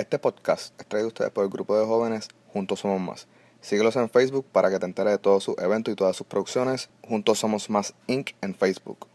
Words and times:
Este 0.00 0.18
podcast 0.18 0.80
es 0.80 0.86
traído 0.86 1.08
a 1.08 1.08
ustedes 1.08 1.30
por 1.30 1.44
el 1.44 1.50
grupo 1.50 1.78
de 1.78 1.84
jóvenes 1.84 2.28
Juntos 2.54 2.80
Somos 2.80 3.02
Más. 3.02 3.28
Síguelos 3.60 3.96
en 3.96 4.08
Facebook 4.08 4.46
para 4.50 4.70
que 4.70 4.78
te 4.78 4.86
enteres 4.86 5.12
de 5.12 5.18
todos 5.18 5.44
sus 5.44 5.58
eventos 5.58 5.92
y 5.92 5.94
todas 5.94 6.16
sus 6.16 6.26
producciones. 6.26 6.88
Juntos 7.06 7.38
Somos 7.38 7.68
Más 7.68 7.92
Inc. 8.06 8.30
en 8.40 8.54
Facebook. 8.54 9.06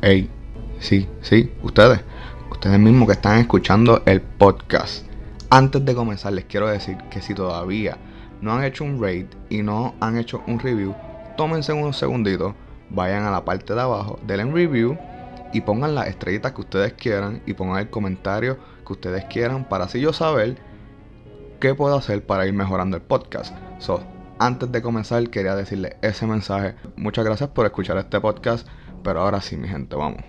Hey, 0.00 0.30
sí, 0.80 1.06
sí, 1.20 1.52
ustedes, 1.62 2.00
ustedes 2.66 2.80
mismos 2.80 3.06
que 3.06 3.12
están 3.12 3.38
escuchando 3.38 4.02
el 4.06 4.20
podcast. 4.20 5.06
Antes 5.50 5.84
de 5.84 5.94
comenzar, 5.94 6.32
les 6.32 6.46
quiero 6.46 6.66
decir 6.66 6.96
que 7.12 7.22
si 7.22 7.32
todavía 7.32 7.96
no 8.40 8.52
han 8.52 8.64
hecho 8.64 8.82
un 8.82 9.00
rate 9.00 9.28
y 9.50 9.62
no 9.62 9.94
han 10.00 10.18
hecho 10.18 10.42
un 10.48 10.58
review, 10.58 10.92
tómense 11.36 11.72
unos 11.72 11.96
segunditos, 11.96 12.54
vayan 12.90 13.22
a 13.22 13.30
la 13.30 13.44
parte 13.44 13.72
de 13.72 13.80
abajo, 13.80 14.18
denle 14.26 14.42
en 14.42 14.52
review 14.52 14.98
y 15.52 15.60
pongan 15.60 15.94
las 15.94 16.08
estrellitas 16.08 16.54
que 16.54 16.62
ustedes 16.62 16.94
quieran 16.94 17.40
y 17.46 17.54
pongan 17.54 17.78
el 17.78 17.88
comentario 17.88 18.58
que 18.84 18.94
ustedes 18.94 19.26
quieran 19.26 19.68
para 19.68 19.84
así 19.84 20.00
yo 20.00 20.12
saber 20.12 20.56
qué 21.60 21.72
puedo 21.72 21.94
hacer 21.94 22.26
para 22.26 22.48
ir 22.48 22.52
mejorando 22.52 22.96
el 22.96 23.02
podcast. 23.04 23.54
So, 23.78 24.02
antes 24.40 24.72
de 24.72 24.82
comenzar, 24.82 25.30
quería 25.30 25.54
decirle 25.54 25.98
ese 26.02 26.26
mensaje. 26.26 26.74
Muchas 26.96 27.24
gracias 27.24 27.48
por 27.50 27.64
escuchar 27.64 27.96
este 27.98 28.20
podcast. 28.20 28.66
Pero 29.04 29.20
ahora 29.20 29.40
sí, 29.40 29.56
mi 29.56 29.68
gente, 29.68 29.94
vamos. 29.94 30.24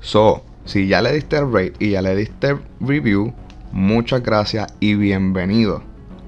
So, 0.00 0.44
si 0.66 0.88
ya 0.88 1.00
le 1.00 1.12
diste 1.12 1.36
el 1.36 1.52
rate 1.52 1.74
y 1.78 1.90
ya 1.90 2.02
le 2.02 2.16
diste 2.16 2.58
review, 2.80 3.32
muchas 3.72 4.22
gracias 4.22 4.66
y 4.80 4.94
bienvenido 4.94 5.82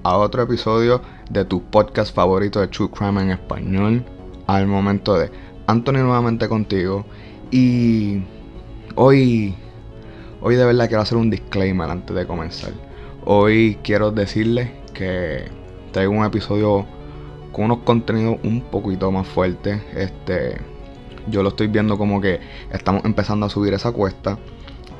a 0.05 0.17
otro 0.17 0.42
episodio 0.42 1.03
de 1.28 1.45
tu 1.45 1.62
podcast 1.64 2.14
favorito 2.14 2.61
de 2.61 2.69
True 2.69 2.89
Crime 2.89 3.20
en 3.20 3.30
español. 3.33 4.05
Al 4.47 4.69
momento 4.69 5.19
de 5.19 5.30
Anthony 5.67 6.05
nuevamente 6.05 6.48
contigo. 6.48 7.05
Y 7.50 8.22
hoy, 8.95 9.56
hoy 10.41 10.55
de 10.55 10.64
verdad 10.64 10.86
quiero 10.86 11.02
hacer 11.02 11.19
un 11.19 11.30
disclaimer 11.30 11.91
antes 11.91 12.14
de 12.14 12.25
comenzar. 12.25 12.73
Hoy 13.25 13.77
quiero 13.83 14.12
decirles 14.12 14.70
que 14.95 15.48
traigo 15.91 16.12
un 16.12 16.25
episodio 16.25 16.86
con 17.50 17.64
unos 17.64 17.78
contenidos 17.78 18.39
un 18.45 18.61
poquito 18.61 19.11
más 19.11 19.27
fuertes. 19.27 19.83
Este 19.97 20.58
yo 21.27 21.42
lo 21.42 21.50
estoy 21.50 21.66
viendo 21.69 21.98
como 21.98 22.20
que 22.20 22.41
estamos 22.72 23.05
empezando 23.05 23.47
a 23.47 23.50
subir 23.50 23.74
esa 23.74 23.92
cuesta 23.92 24.38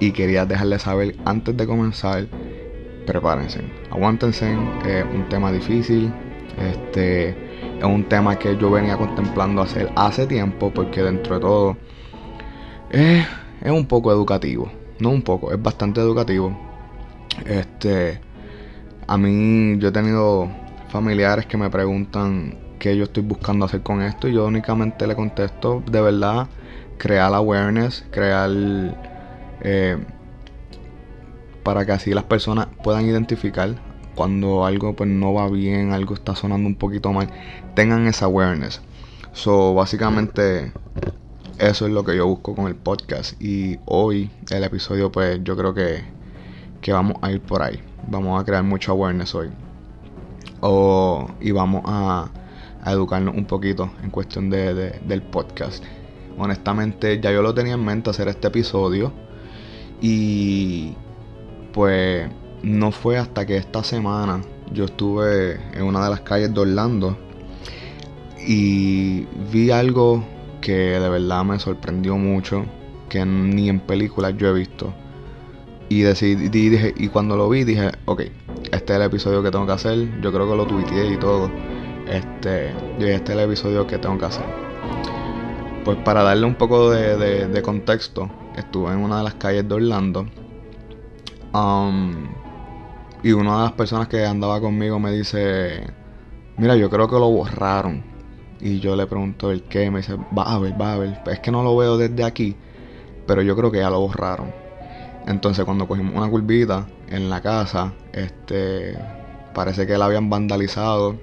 y 0.01 0.13
quería 0.13 0.47
dejarles 0.47 0.83
saber 0.83 1.17
antes 1.25 1.57
de 1.57 1.67
comenzar, 1.67 2.27
prepárense, 3.07 3.63
aguántense, 3.91 4.53
es 4.87 5.05
un 5.15 5.29
tema 5.29 5.51
difícil, 5.51 6.13
este 6.59 7.31
es 7.79 7.85
un 7.85 8.05
tema 8.05 8.39
que 8.39 8.57
yo 8.57 8.71
venía 8.71 8.97
contemplando 8.97 9.63
hacer 9.63 9.91
hace 9.97 10.27
tiempo 10.27 10.73
porque 10.73 11.03
dentro 11.03 11.35
de 11.37 11.41
todo 11.41 11.77
es, 12.91 13.27
es 13.63 13.71
un 13.71 13.87
poco 13.87 14.13
educativo, 14.13 14.71
no 15.01 15.11
un 15.11 15.23
poco, 15.23 15.53
es 15.53 15.63
bastante 15.63 16.01
educativo. 16.01 16.57
Este, 17.45 18.21
a 19.07 19.17
mí 19.17 19.79
yo 19.79 19.89
he 19.89 19.93
tenido 19.93 20.49
familiares 20.89 21.47
que 21.47 21.57
me 21.57 21.71
preguntan 21.71 22.68
que 22.79 22.97
yo 22.97 23.05
estoy 23.05 23.23
buscando 23.23 23.67
hacer 23.67 23.83
con 23.83 24.03
esto 24.03 24.29
y 24.29 24.35
yo 24.35 24.47
únicamente 24.47 25.07
le 25.07 25.15
contesto 25.17 25.83
de 25.91 26.01
verdad 26.01 26.49
crear 26.97 27.33
awareness, 27.35 28.05
crear 28.11 28.51
eh, 29.63 29.99
para 31.63 31.85
que 31.85 31.93
así 31.93 32.15
las 32.15 32.25
personas 32.25 32.69
puedan 32.83 33.07
identificar 33.07 33.75
cuando 34.15 34.67
algo 34.67 34.95
pues 34.97 35.09
no 35.09 35.33
va 35.33 35.49
bien, 35.49 35.93
algo 35.93 36.15
está 36.15 36.35
sonando 36.35 36.69
un 36.69 36.75
poquito 36.75 37.13
mal, 37.13 37.29
tengan 37.75 38.07
esa 38.07 38.25
awareness. 38.25 38.81
So 39.33 39.75
básicamente 39.75 40.73
eso 41.59 41.87
es 41.87 41.93
lo 41.93 42.05
que 42.05 42.17
yo 42.17 42.27
busco 42.27 42.55
con 42.55 42.67
el 42.67 42.75
podcast 42.75 43.41
y 43.41 43.79
hoy 43.85 44.31
el 44.51 44.65
episodio 44.65 45.13
pues 45.13 45.41
yo 45.45 45.57
creo 45.57 45.75
que, 45.75 46.03
que 46.81 46.93
vamos 46.93 47.17
a 47.23 47.31
ir 47.31 47.41
por 47.41 47.63
ahí. 47.63 47.81
Vamos 48.09 48.41
a 48.41 48.45
crear 48.45 48.63
mucha 48.63 48.93
awareness 48.93 49.35
hoy. 49.35 49.51
O, 50.61 51.29
y 51.41 51.53
vamos 51.53 51.83
a 51.85 52.29
a 52.89 52.93
educarnos 52.93 53.37
un 53.37 53.45
poquito 53.45 53.91
en 54.03 54.11
cuestión 54.11 54.49
de, 54.49 54.99
del 55.05 55.23
podcast. 55.23 55.85
Honestamente, 56.39 57.21
ya 57.21 57.31
yo 57.33 57.43
lo 57.43 57.53
tenía 57.53 57.75
en 57.75 57.85
mente 57.85 58.11
hacer 58.11 58.29
este 58.29 58.49
episodio. 58.49 59.13
Y 60.01 60.95
pues 61.73 62.29
no 62.63 62.91
fue 62.93 63.19
hasta 63.19 63.45
que 63.47 63.57
esta 63.57 63.83
semana 63.85 64.41
yo 64.73 64.85
estuve 64.85 65.61
en 65.75 65.83
una 65.83 66.03
de 66.05 66.11
las 66.11 66.21
calles 66.21 66.53
de 66.55 66.61
Orlando 66.61 67.17
y 68.47 69.27
vi 69.53 69.71
algo 69.71 70.25
que 70.61 70.73
de 70.73 71.09
verdad 71.09 71.45
me 71.45 71.59
sorprendió 71.59 72.17
mucho, 72.17 72.65
que 73.09 73.25
ni 73.25 73.69
en 73.69 73.81
películas 73.81 74.35
yo 74.37 74.49
he 74.49 74.53
visto. 74.53 74.95
Y 75.91 76.01
decidí, 76.01 76.49
dije, 76.49 76.95
y 76.97 77.09
cuando 77.09 77.37
lo 77.37 77.49
vi 77.49 77.65
dije, 77.65 77.91
ok, 78.05 78.23
este 78.73 78.93
es 78.93 78.99
el 78.99 79.03
episodio 79.03 79.43
que 79.43 79.51
tengo 79.51 79.67
que 79.67 79.73
hacer. 79.73 80.21
Yo 80.21 80.33
creo 80.33 80.49
que 80.49 80.57
lo 80.57 80.67
tuiteé 80.67 81.13
y 81.13 81.17
todo 81.17 81.51
este, 82.11 82.71
este 82.99 83.15
es 83.15 83.31
el 83.31 83.41
episodio 83.41 83.87
que 83.87 83.99
tengo 83.99 84.19
que 84.19 84.25
hacer. 84.27 84.45
Pues 85.85 85.97
para 85.99 86.23
darle 86.23 86.47
un 86.47 86.55
poco 86.55 86.91
de, 86.91 87.63
contexto, 87.63 88.31
estuve 88.57 88.93
en 88.93 88.99
una 88.99 89.19
de 89.19 89.25
las 89.25 89.35
calles 89.35 89.69
de 89.69 89.75
Orlando. 89.75 90.27
Um, 91.53 92.29
y 93.23 93.33
una 93.33 93.57
de 93.57 93.63
las 93.65 93.73
personas 93.73 94.09
que 94.09 94.25
andaba 94.25 94.61
conmigo 94.61 94.99
me 94.99 95.13
dice, 95.13 95.83
mira, 96.57 96.77
yo 96.77 96.91
creo 96.91 97.09
que 97.09 97.17
lo 97.17 97.31
borraron. 97.31 98.05
Y 98.61 98.81
yo 98.81 98.97
le 98.97 99.07
pregunto 99.07 99.51
el 99.51 99.63
qué, 99.63 99.91
me 99.91 99.99
dice, 99.99 100.17
va 100.37 100.55
a 100.55 100.59
ver, 100.59 100.81
va 100.81 100.95
a 100.95 100.99
ver. 100.99 101.21
Es 101.27 101.41
que 101.41 101.51
no 101.51 101.63
lo 101.63 101.77
veo 101.77 101.97
desde 101.97 102.25
aquí, 102.25 102.57
pero 103.27 103.43
yo 103.43 103.57
creo 103.57 103.71
que 103.71 103.79
ya 103.79 103.91
lo 103.91 104.01
borraron. 104.01 104.53
Entonces 105.27 105.65
cuando 105.65 105.87
cogimos 105.87 106.15
una 106.15 106.29
curvita 106.29 106.87
en 107.09 107.31
la 107.31 107.41
casa, 107.41 107.93
este, 108.13 108.99
parece 109.55 109.87
que 109.87 109.99
la 109.99 110.07
habían 110.07 110.31
vandalizado 110.31 111.17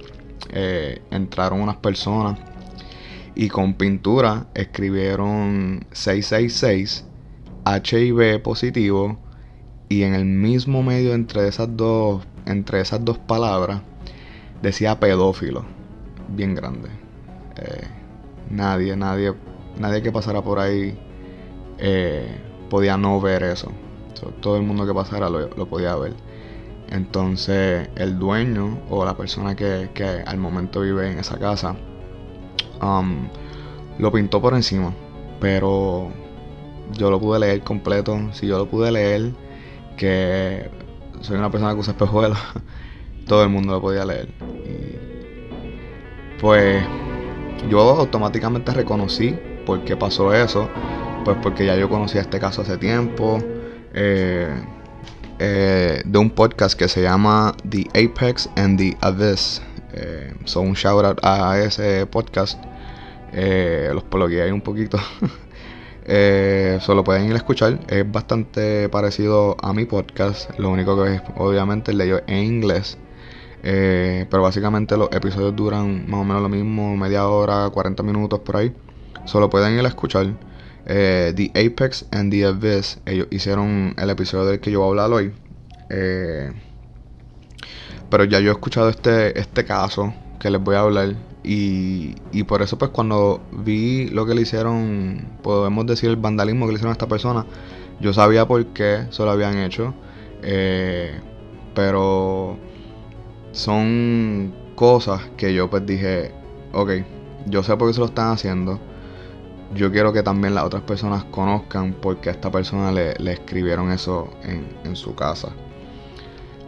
eh, 0.51 1.01
entraron 1.11 1.61
unas 1.61 1.77
personas 1.77 2.39
y 3.35 3.49
con 3.49 3.73
pintura 3.73 4.47
escribieron 4.53 5.85
666 5.91 7.05
HIV 7.65 8.41
positivo 8.41 9.17
y 9.89 10.03
en 10.03 10.13
el 10.13 10.25
mismo 10.25 10.83
medio 10.83 11.13
entre 11.13 11.47
esas 11.47 11.75
dos 11.75 12.25
entre 12.45 12.81
esas 12.81 13.03
dos 13.03 13.17
palabras 13.17 13.81
decía 14.61 14.99
pedófilo. 14.99 15.65
Bien 16.29 16.55
grande. 16.55 16.89
Eh, 17.57 17.87
nadie 18.49 18.95
nadie 18.95 19.33
nadie 19.77 20.01
que 20.01 20.11
pasara 20.11 20.41
por 20.41 20.59
ahí 20.59 20.97
eh, 21.77 22.37
podía 22.69 22.97
no 22.97 23.19
ver 23.19 23.43
eso. 23.43 23.71
Todo 24.41 24.57
el 24.57 24.63
mundo 24.63 24.85
que 24.87 24.93
pasara 24.93 25.29
lo 25.29 25.69
podía 25.69 25.95
ver 25.95 26.13
entonces 26.89 27.89
el 27.95 28.19
dueño 28.19 28.79
o 28.89 29.05
la 29.05 29.15
persona 29.15 29.55
que, 29.55 29.89
al 30.25 30.37
momento 30.37 30.81
vive 30.81 31.11
en 31.11 31.19
esa 31.19 31.37
casa 31.37 31.75
um, 32.81 33.27
lo 33.97 34.11
pintó 34.11 34.41
por 34.41 34.53
encima. 34.53 34.93
Pero 35.39 36.11
yo 36.93 37.09
lo 37.09 37.19
pude 37.19 37.39
leer 37.39 37.61
completo. 37.61 38.17
Si 38.33 38.47
yo 38.47 38.57
lo 38.57 38.67
pude 38.67 38.91
leer, 38.91 39.31
que 39.97 40.69
soy 41.21 41.37
una 41.37 41.49
persona 41.49 41.73
que 41.73 41.79
usa 41.79 41.93
espejuelos, 41.93 42.37
todo 43.27 43.43
el 43.43 43.49
mundo 43.49 43.73
lo 43.73 43.81
podía 43.81 44.05
leer. 44.05 44.29
pues 46.39 46.83
yo 47.69 47.79
automáticamente 47.79 48.71
reconocí 48.73 49.35
por 49.65 49.83
qué 49.83 49.97
pasó 49.97 50.33
eso. 50.33 50.69
Pues 51.23 51.37
porque 51.41 51.65
ya 51.65 51.75
yo 51.75 51.89
conocía 51.89 52.21
este 52.21 52.39
caso 52.39 52.61
hace 52.61 52.77
tiempo. 52.77 53.39
Eh, 53.93 54.53
eh, 55.39 56.01
de 56.05 56.17
un 56.17 56.29
podcast 56.29 56.79
que 56.79 56.87
se 56.87 57.01
llama 57.01 57.55
The 57.69 57.87
Apex 57.89 58.49
and 58.55 58.77
the 58.77 58.97
Abyss. 59.01 59.61
Eh, 59.93 60.33
son 60.45 60.67
un 60.67 60.73
shout 60.73 61.03
out 61.03 61.19
a 61.23 61.59
ese 61.59 62.05
podcast. 62.05 62.61
Eh, 63.33 63.91
los 63.93 64.03
ahí 64.41 64.51
un 64.51 64.61
poquito. 64.61 64.97
solo 66.79 67.03
pueden 67.03 67.25
ir 67.25 67.33
a 67.33 67.37
escuchar. 67.37 67.79
Es 67.87 68.09
bastante 68.09 68.87
parecido 68.89 69.57
a 69.61 69.73
mi 69.73 69.85
podcast. 69.85 70.57
Lo 70.57 70.69
único 70.69 71.03
que 71.03 71.15
es, 71.15 71.21
obviamente, 71.35 71.91
el 71.91 72.01
en 72.27 72.37
inglés. 72.37 72.97
pero 73.61 74.41
básicamente 74.41 74.95
los 74.95 75.11
episodios 75.11 75.55
duran 75.55 76.09
más 76.09 76.21
o 76.21 76.23
menos 76.23 76.41
lo 76.41 76.49
mismo, 76.49 76.95
media 76.95 77.27
hora, 77.27 77.69
40 77.69 78.03
minutos 78.03 78.39
por 78.39 78.57
ahí. 78.57 78.73
Solo 79.25 79.49
pueden 79.49 79.77
ir 79.77 79.85
a 79.85 79.89
escuchar. 79.89 80.27
Eh, 80.87 81.33
the 81.35 81.51
Apex 81.55 82.05
and 82.11 82.31
the 82.31 82.45
Abyss, 82.45 82.99
ellos 83.05 83.27
hicieron 83.31 83.95
el 83.97 84.09
episodio 84.09 84.45
del 84.45 84.59
que 84.59 84.71
yo 84.71 84.79
voy 84.81 84.87
a 84.87 85.03
hablar 85.03 85.11
hoy. 85.11 85.33
Eh, 85.89 86.51
pero 88.09 88.23
ya 88.23 88.39
yo 88.39 88.51
he 88.51 88.53
escuchado 88.53 88.89
este, 88.89 89.39
este 89.39 89.65
caso 89.65 90.13
que 90.39 90.49
les 90.49 90.61
voy 90.61 90.75
a 90.75 90.81
hablar. 90.81 91.15
Y, 91.43 92.15
y 92.31 92.43
por 92.43 92.61
eso 92.61 92.77
pues 92.77 92.91
cuando 92.91 93.41
vi 93.51 94.09
lo 94.09 94.25
que 94.25 94.33
le 94.33 94.41
hicieron, 94.41 95.27
podemos 95.43 95.85
decir 95.85 96.09
el 96.09 96.15
vandalismo 96.15 96.65
que 96.65 96.71
le 96.71 96.75
hicieron 96.77 96.91
a 96.91 96.93
esta 96.93 97.07
persona, 97.07 97.45
Yo 97.99 98.13
sabía 98.13 98.47
por 98.47 98.65
qué 98.67 99.05
se 99.11 99.23
lo 99.23 99.31
habían 99.31 99.57
hecho, 99.59 99.93
eh, 100.41 101.19
pero 101.75 102.57
son 103.51 104.53
cosas 104.75 105.21
que 105.37 105.53
yo 105.53 105.69
pues 105.69 105.85
dije, 105.85 106.31
ok, 106.73 106.91
yo 107.47 107.63
sé 107.63 107.77
por 107.77 107.87
qué 107.89 107.93
se 107.93 107.99
lo 107.99 108.07
están 108.07 108.31
haciendo. 108.31 108.79
Yo 109.75 109.91
quiero 109.91 110.13
que 110.13 110.23
también 110.23 110.55
las 110.55 110.63
otras 110.63 110.83
personas 110.83 111.25
conozcan 111.25 111.93
por 111.93 112.21
qué 112.21 112.29
a 112.29 112.31
esta 112.31 112.49
persona 112.49 112.93
le, 112.93 113.13
escribieron 113.31 113.91
eso 113.91 114.29
en, 114.43 114.65
en 114.85 114.95
su 114.95 115.15
casa. 115.15 115.49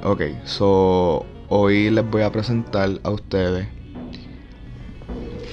Ok, 0.04 0.21
so 0.44 1.25
hoy 1.48 1.89
les 1.89 2.09
voy 2.09 2.24
a 2.24 2.31
presentar 2.31 2.89
a 3.04 3.09
ustedes. 3.09 3.68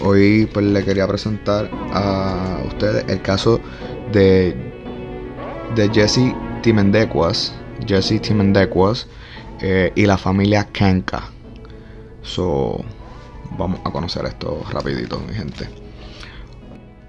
Hoy 0.01 0.51
pues 0.53 0.67
le 0.67 0.85
quería 0.85 1.06
presentar 1.06 1.71
a 1.93 2.61
ustedes 2.67 3.05
el 3.09 3.23
caso 3.23 3.61
de, 4.12 4.57
de 5.77 5.89
Jesse 5.91 6.35
Timendecuas. 6.62 7.55
Jesse 7.87 8.21
Timendecuas 8.21 9.07
eh, 9.61 9.93
y 9.95 10.07
la 10.07 10.19
familia 10.19 10.69
Kanka. 10.73 11.31
So, 12.23 12.85
vamos 13.57 13.81
a 13.85 13.91
conocer 13.93 14.25
esto 14.27 14.61
rapidito, 14.73 15.21
mi 15.21 15.35
gente. 15.35 15.84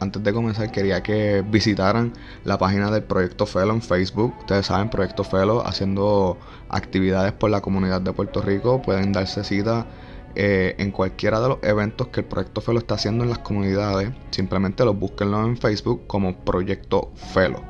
Antes 0.06 0.24
de 0.24 0.34
comenzar 0.34 0.72
quería 0.72 1.02
que 1.02 1.44
visitaran 1.50 2.14
la 2.44 2.60
página 2.60 2.92
del 2.92 3.02
Proyecto 3.02 3.48
Felo 3.48 3.74
en 3.74 3.82
Facebook. 3.82 4.36
Ustedes 4.42 4.68
saben, 4.68 4.92
Proyecto 4.92 5.24
Felo 5.24 5.66
haciendo 5.66 6.38
actividades 6.70 7.34
por 7.34 7.50
la 7.50 7.62
comunidad 7.62 8.02
de 8.02 8.14
Puerto 8.14 8.44
Rico. 8.44 8.84
Pueden 8.84 9.12
darse 9.12 9.44
cita 9.44 9.88
eh, 10.36 10.76
en 10.78 10.92
cualquiera 10.92 11.40
de 11.40 11.48
los 11.48 11.58
eventos 11.64 12.10
que 12.10 12.20
el 12.20 12.28
Proyecto 12.28 12.62
Felo 12.62 12.78
está 12.78 12.94
haciendo 12.94 13.24
en 13.24 13.32
las 13.32 13.40
comunidades. 13.40 14.12
Simplemente 14.30 14.86
los 14.86 14.96
búsquenlo 14.96 15.44
en 15.44 15.58
Facebook 15.58 16.06
como 16.06 16.36
Proyecto 16.36 17.12
Felo. 17.34 17.64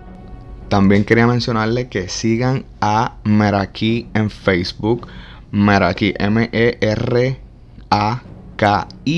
También 0.67 1.05
quería 1.05 1.27
mencionarle 1.27 1.87
que 1.87 2.09
sigan 2.09 2.65
a 2.81 3.15
Meraki 3.23 4.09
en 4.13 4.29
Facebook. 4.29 5.07
Meraki, 5.51 6.13
M-E-R-A-K-I 6.19 7.37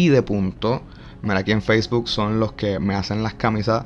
de 0.10 0.22
punto. 0.22 0.84
Meraki 1.22 1.52
en 1.52 1.62
Facebook 1.62 2.08
son 2.08 2.40
los 2.40 2.54
que 2.54 2.80
me 2.80 2.96
hacen 2.96 3.24
las 3.24 3.34
camisas 3.34 3.86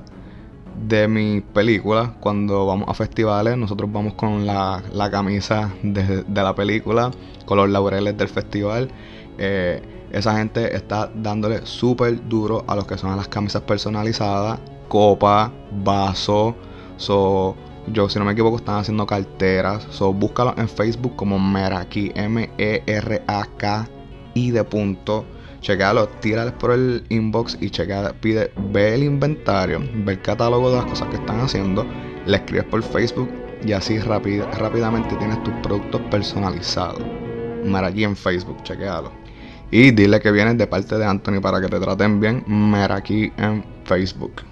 de 0.88 1.08
mi 1.08 1.42
película. 1.42 2.16
Cuando 2.20 2.66
vamos 2.66 2.88
a 2.90 2.94
festivales, 2.94 3.58
nosotros 3.58 3.92
vamos 3.92 4.14
con 4.14 4.46
la, 4.46 4.82
camisa 5.12 5.72
de, 5.84 6.24
de, 6.24 6.44
la 6.44 6.56
película, 6.56 7.12
con 7.46 7.58
los 7.58 7.70
laureles 7.70 8.18
del 8.18 8.30
festival. 8.30 8.90
Eh, 9.38 9.82
esa 10.12 10.38
gente 10.38 10.76
está 10.76 11.10
dándole 11.14 11.66
súper 11.66 12.28
duro 12.28 12.66
a 12.68 12.76
los 12.76 12.86
que 12.86 12.98
son 12.98 13.16
las 13.16 13.30
camisas 13.30 13.62
personalizadas, 13.62 14.60
copa, 14.88 15.52
vaso. 15.72 16.56
So, 16.98 17.56
yo, 17.88 18.10
si 18.10 18.20
no 18.20 18.26
me 18.26 18.34
equivoco, 18.34 18.58
están 18.58 18.76
haciendo 18.80 19.08
carteras. 19.08 19.88
So, 19.90 20.12
búscalo 20.14 20.54
en 20.58 20.68
Facebook 20.68 21.16
como 21.16 21.40
Meraki, 21.40 22.12
M-E-R-A-K-I 22.14 22.52
de 24.52 24.64
punto. 24.66 25.26
Chequealo, 25.62 26.08
tírales 26.20 26.54
por 26.54 26.72
el 26.72 27.04
inbox 27.10 27.58
y 27.62 27.70
chequea, 27.70 28.14
pide, 28.20 28.52
ve 28.72 28.96
el 28.96 29.04
inventario, 29.04 29.80
ve 29.80 30.14
el 30.14 30.22
catálogo 30.22 30.72
de 30.72 30.78
las 30.78 30.86
cosas 30.86 31.08
que 31.10 31.18
están 31.18 31.40
haciendo, 31.40 31.86
le 32.26 32.38
escribes 32.38 32.66
por 32.66 32.82
Facebook 32.82 33.30
y 33.64 33.72
así 33.74 34.00
rápidamente 34.00 35.16
tienes 35.18 35.42
tus 35.44 35.54
productos 35.62 36.02
personalizados. 36.10 37.04
Meraki 37.64 38.04
en 38.04 38.16
Facebook, 38.16 38.64
chequealo. 38.64 39.12
Y 39.70 39.92
dile 39.92 40.20
que 40.20 40.32
vienes 40.32 40.58
de 40.58 40.68
parte 40.68 40.98
de 40.98 41.06
Anthony 41.06 41.40
para 41.42 41.62
que 41.62 41.68
te 41.68 41.80
traten 41.80 42.20
bien. 42.20 42.44
Meraki 42.48 43.32
en 43.38 43.64
Facebook. 43.86 44.51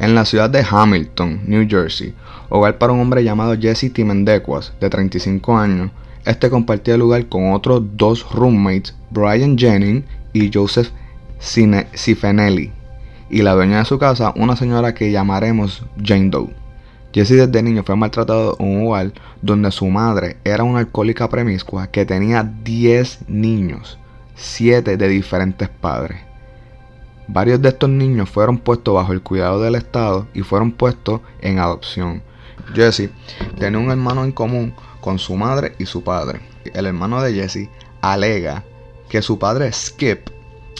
En 0.00 0.14
la 0.14 0.24
ciudad 0.24 0.48
de 0.48 0.64
Hamilton, 0.68 1.42
New 1.46 1.68
Jersey, 1.68 2.14
hogar 2.48 2.78
para 2.78 2.94
un 2.94 3.00
hombre 3.00 3.22
llamado 3.22 3.54
Jesse 3.56 3.92
Timendecuas, 3.92 4.72
de 4.80 4.88
35 4.88 5.56
años. 5.56 5.90
Este 6.24 6.48
compartía 6.48 6.94
el 6.94 7.00
lugar 7.00 7.28
con 7.28 7.52
otros 7.52 7.82
dos 7.96 8.26
roommates, 8.32 8.96
Brian 9.10 9.58
Jennings 9.58 10.04
y 10.32 10.50
Joseph 10.52 10.88
Cifenelli, 11.38 12.72
y 13.28 13.42
la 13.42 13.52
dueña 13.52 13.80
de 13.80 13.84
su 13.84 13.98
casa, 13.98 14.32
una 14.36 14.56
señora 14.56 14.94
que 14.94 15.12
llamaremos 15.12 15.84
Jane 16.02 16.30
Doe. 16.30 16.54
Jesse 17.12 17.32
desde 17.32 17.62
niño 17.62 17.82
fue 17.84 17.96
maltratado 17.96 18.56
en 18.58 18.68
un 18.68 18.86
hogar 18.86 19.12
donde 19.42 19.70
su 19.70 19.86
madre 19.86 20.38
era 20.44 20.64
una 20.64 20.78
alcohólica 20.78 21.28
premiscua 21.28 21.88
que 21.88 22.06
tenía 22.06 22.42
10 22.42 23.28
niños, 23.28 23.98
7 24.36 24.96
de 24.96 25.08
diferentes 25.08 25.68
padres. 25.68 26.29
Varios 27.32 27.62
de 27.62 27.68
estos 27.68 27.88
niños 27.88 28.28
fueron 28.28 28.58
puestos 28.58 28.92
bajo 28.92 29.12
el 29.12 29.22
cuidado 29.22 29.62
del 29.62 29.76
Estado 29.76 30.26
y 30.34 30.42
fueron 30.42 30.72
puestos 30.72 31.20
en 31.40 31.60
adopción. 31.60 32.24
Jesse 32.74 33.08
tenía 33.56 33.78
un 33.78 33.92
hermano 33.92 34.24
en 34.24 34.32
común 34.32 34.74
con 35.00 35.20
su 35.20 35.36
madre 35.36 35.76
y 35.78 35.86
su 35.86 36.02
padre. 36.02 36.40
El 36.74 36.86
hermano 36.86 37.22
de 37.22 37.32
Jesse 37.32 37.68
alega 38.00 38.64
que 39.08 39.22
su 39.22 39.38
padre 39.38 39.72
Skip 39.72 40.28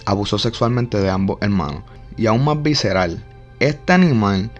abusó 0.06 0.38
sexualmente 0.38 0.98
de 0.98 1.08
ambos 1.08 1.38
hermanos. 1.40 1.84
Y 2.16 2.26
aún 2.26 2.44
más 2.44 2.60
visceral, 2.60 3.24
este 3.60 3.92
animal, 3.92 4.50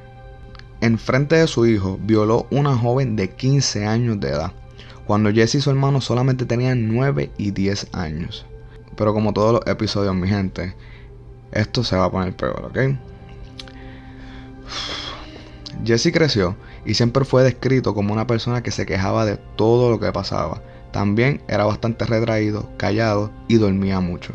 en 0.81 0.97
frente 0.97 1.35
de 1.35 1.49
su 1.49 1.67
hijo, 1.67 1.99
violó 2.01 2.47
una 2.53 2.77
joven 2.77 3.17
de 3.17 3.31
15 3.31 3.87
años 3.87 4.21
de 4.21 4.29
edad, 4.29 4.53
cuando 5.09 5.33
Jesse 5.33 5.57
y 5.57 5.61
su 5.61 5.71
hermano 5.71 6.01
solamente 6.01 6.47
tenían 6.47 6.87
9 6.87 7.33
y 7.37 7.51
10 7.51 7.89
años. 7.95 8.47
Pero 8.95 9.13
como 9.13 9.33
todos 9.33 9.55
los 9.55 9.67
episodios, 9.67 10.15
mi 10.15 10.29
gente, 10.29 10.77
esto 11.53 11.85
se 11.85 11.97
va 11.97 12.07
a 12.07 12.11
poner 12.11 12.35
peor, 12.35 12.65
¿ok? 12.67 12.79
Jesse 15.85 16.13
creció 16.13 16.57
y 16.85 16.95
siempre 16.95 17.25
fue 17.25 17.43
descrito 17.43 17.95
como 17.95 18.13
una 18.13 18.27
persona 18.27 18.63
que 18.63 18.71
se 18.71 18.87
quejaba 18.87 19.25
de 19.25 19.37
todo 19.57 19.91
lo 19.91 19.99
que 19.99 20.13
pasaba. 20.13 20.63
También 20.93 21.43
era 21.49 21.65
bastante 21.65 22.05
retraído, 22.05 22.69
callado 22.77 23.31
y 23.49 23.57
dormía 23.57 24.01
mucho. 24.01 24.35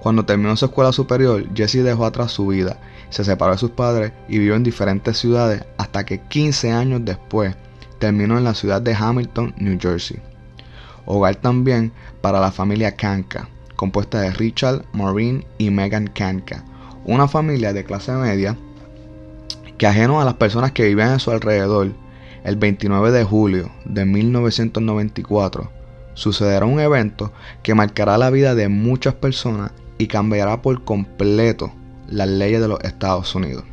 Cuando 0.00 0.24
terminó 0.24 0.56
su 0.56 0.64
escuela 0.64 0.92
superior, 0.92 1.46
Jesse 1.54 1.84
dejó 1.84 2.04
atrás 2.04 2.32
su 2.32 2.48
vida, 2.48 2.80
se 3.10 3.24
separó 3.24 3.52
de 3.52 3.58
sus 3.58 3.70
padres 3.70 4.12
y 4.28 4.38
vivió 4.38 4.56
en 4.56 4.64
diferentes 4.64 5.16
ciudades 5.16 5.64
hasta 5.78 6.04
que 6.04 6.20
15 6.20 6.72
años 6.72 7.02
después 7.04 7.54
terminó 8.00 8.36
en 8.36 8.44
la 8.44 8.54
ciudad 8.54 8.82
de 8.82 8.94
Hamilton, 8.94 9.54
New 9.58 9.78
Jersey. 9.80 10.20
Hogar 11.06 11.36
también 11.36 11.92
para 12.20 12.40
la 12.40 12.50
familia 12.50 12.96
Kanka, 12.96 13.48
compuesta 13.82 14.20
de 14.20 14.30
Richard, 14.30 14.84
Maureen 14.92 15.44
y 15.58 15.70
Megan 15.70 16.06
Kanka, 16.06 16.62
una 17.04 17.26
familia 17.26 17.72
de 17.72 17.82
clase 17.82 18.12
media 18.12 18.56
que 19.76 19.88
ajeno 19.88 20.20
a 20.20 20.24
las 20.24 20.34
personas 20.34 20.70
que 20.70 20.84
vivían 20.84 21.08
a 21.08 21.18
su 21.18 21.32
alrededor, 21.32 21.90
el 22.44 22.54
29 22.54 23.10
de 23.10 23.24
julio 23.24 23.72
de 23.84 24.04
1994 24.04 25.68
sucederá 26.14 26.64
un 26.64 26.78
evento 26.78 27.32
que 27.64 27.74
marcará 27.74 28.18
la 28.18 28.30
vida 28.30 28.54
de 28.54 28.68
muchas 28.68 29.14
personas 29.14 29.72
y 29.98 30.06
cambiará 30.06 30.62
por 30.62 30.84
completo 30.84 31.72
las 32.06 32.28
leyes 32.28 32.60
de 32.60 32.68
los 32.68 32.78
Estados 32.84 33.34
Unidos. 33.34 33.64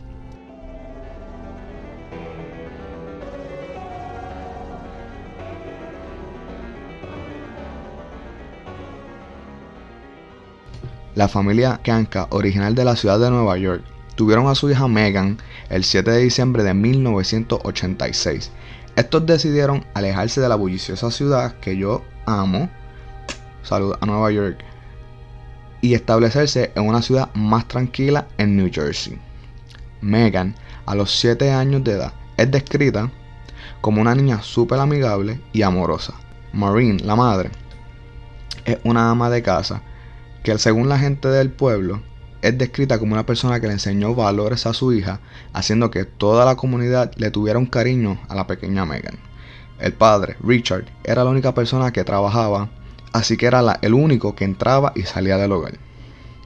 La 11.16 11.28
familia 11.28 11.80
Kanka, 11.84 12.28
original 12.30 12.76
de 12.76 12.86
la 12.86 12.96
ciudad 12.96 13.20
de 13.20 13.32
Nueva 13.32 13.58
York, 13.58 13.84
tuvieron 14.16 14.48
a 14.48 14.54
su 14.54 14.70
hija 14.70 14.88
Megan 14.88 15.38
el 15.70 15.84
7 15.84 16.12
de 16.12 16.20
diciembre 16.20 16.64
de 16.64 16.76
1986. 16.76 18.52
Estos 18.96 19.26
decidieron 19.26 19.86
alejarse 19.96 20.40
de 20.40 20.50
la 20.50 20.56
bulliciosa 20.56 21.10
ciudad 21.10 21.56
que 21.62 21.76
yo 21.78 22.04
amo, 22.28 22.70
salud 23.64 23.96
a 24.00 24.06
Nueva 24.06 24.32
York, 24.32 24.64
y 25.82 25.96
establecerse 25.96 26.72
en 26.76 26.88
una 26.88 27.02
ciudad 27.02 27.34
más 27.34 27.68
tranquila 27.68 28.28
en 28.38 28.56
New 28.56 28.70
Jersey. 28.72 29.18
Megan, 30.02 30.56
a 30.86 30.94
los 30.94 31.18
7 31.20 31.52
años 31.52 31.84
de 31.84 31.94
edad, 31.94 32.14
es 32.38 32.52
descrita 32.52 33.10
como 33.82 34.00
una 34.00 34.14
niña 34.14 34.44
súper 34.44 34.80
amigable 34.80 35.42
y 35.54 35.64
amorosa. 35.64 36.14
Maureen, 36.54 37.06
la 37.06 37.16
madre, 37.16 37.50
es 38.66 38.78
una 38.84 39.10
ama 39.10 39.30
de 39.30 39.42
casa 39.42 39.82
que 40.50 40.58
según 40.58 40.90
la 40.90 40.98
gente 40.98 41.28
del 41.28 41.52
pueblo 41.52 42.02
es 42.42 42.58
descrita 42.58 42.98
como 42.98 43.14
una 43.14 43.28
persona 43.28 43.60
que 43.60 43.68
le 43.68 43.74
enseñó 43.74 44.16
valores 44.16 44.66
a 44.66 44.74
su 44.74 44.92
hija, 44.94 45.20
haciendo 45.54 45.92
que 45.92 46.06
toda 46.06 46.44
la 46.44 46.56
comunidad 46.56 47.12
le 47.18 47.30
tuviera 47.30 47.60
un 47.60 47.68
cariño 47.68 48.20
a 48.28 48.34
la 48.34 48.48
pequeña 48.48 48.84
Megan. 48.84 49.20
El 49.80 49.94
padre, 49.94 50.38
Richard, 50.42 50.86
era 51.04 51.24
la 51.24 51.30
única 51.30 51.54
persona 51.54 51.94
que 51.94 52.04
trabajaba, 52.04 52.70
así 53.14 53.38
que 53.38 53.46
era 53.46 53.78
el 53.84 53.94
único 53.94 54.34
que 54.34 54.44
entraba 54.44 54.92
y 54.96 55.04
salía 55.04 55.38
del 55.38 55.52
hogar. 55.52 55.78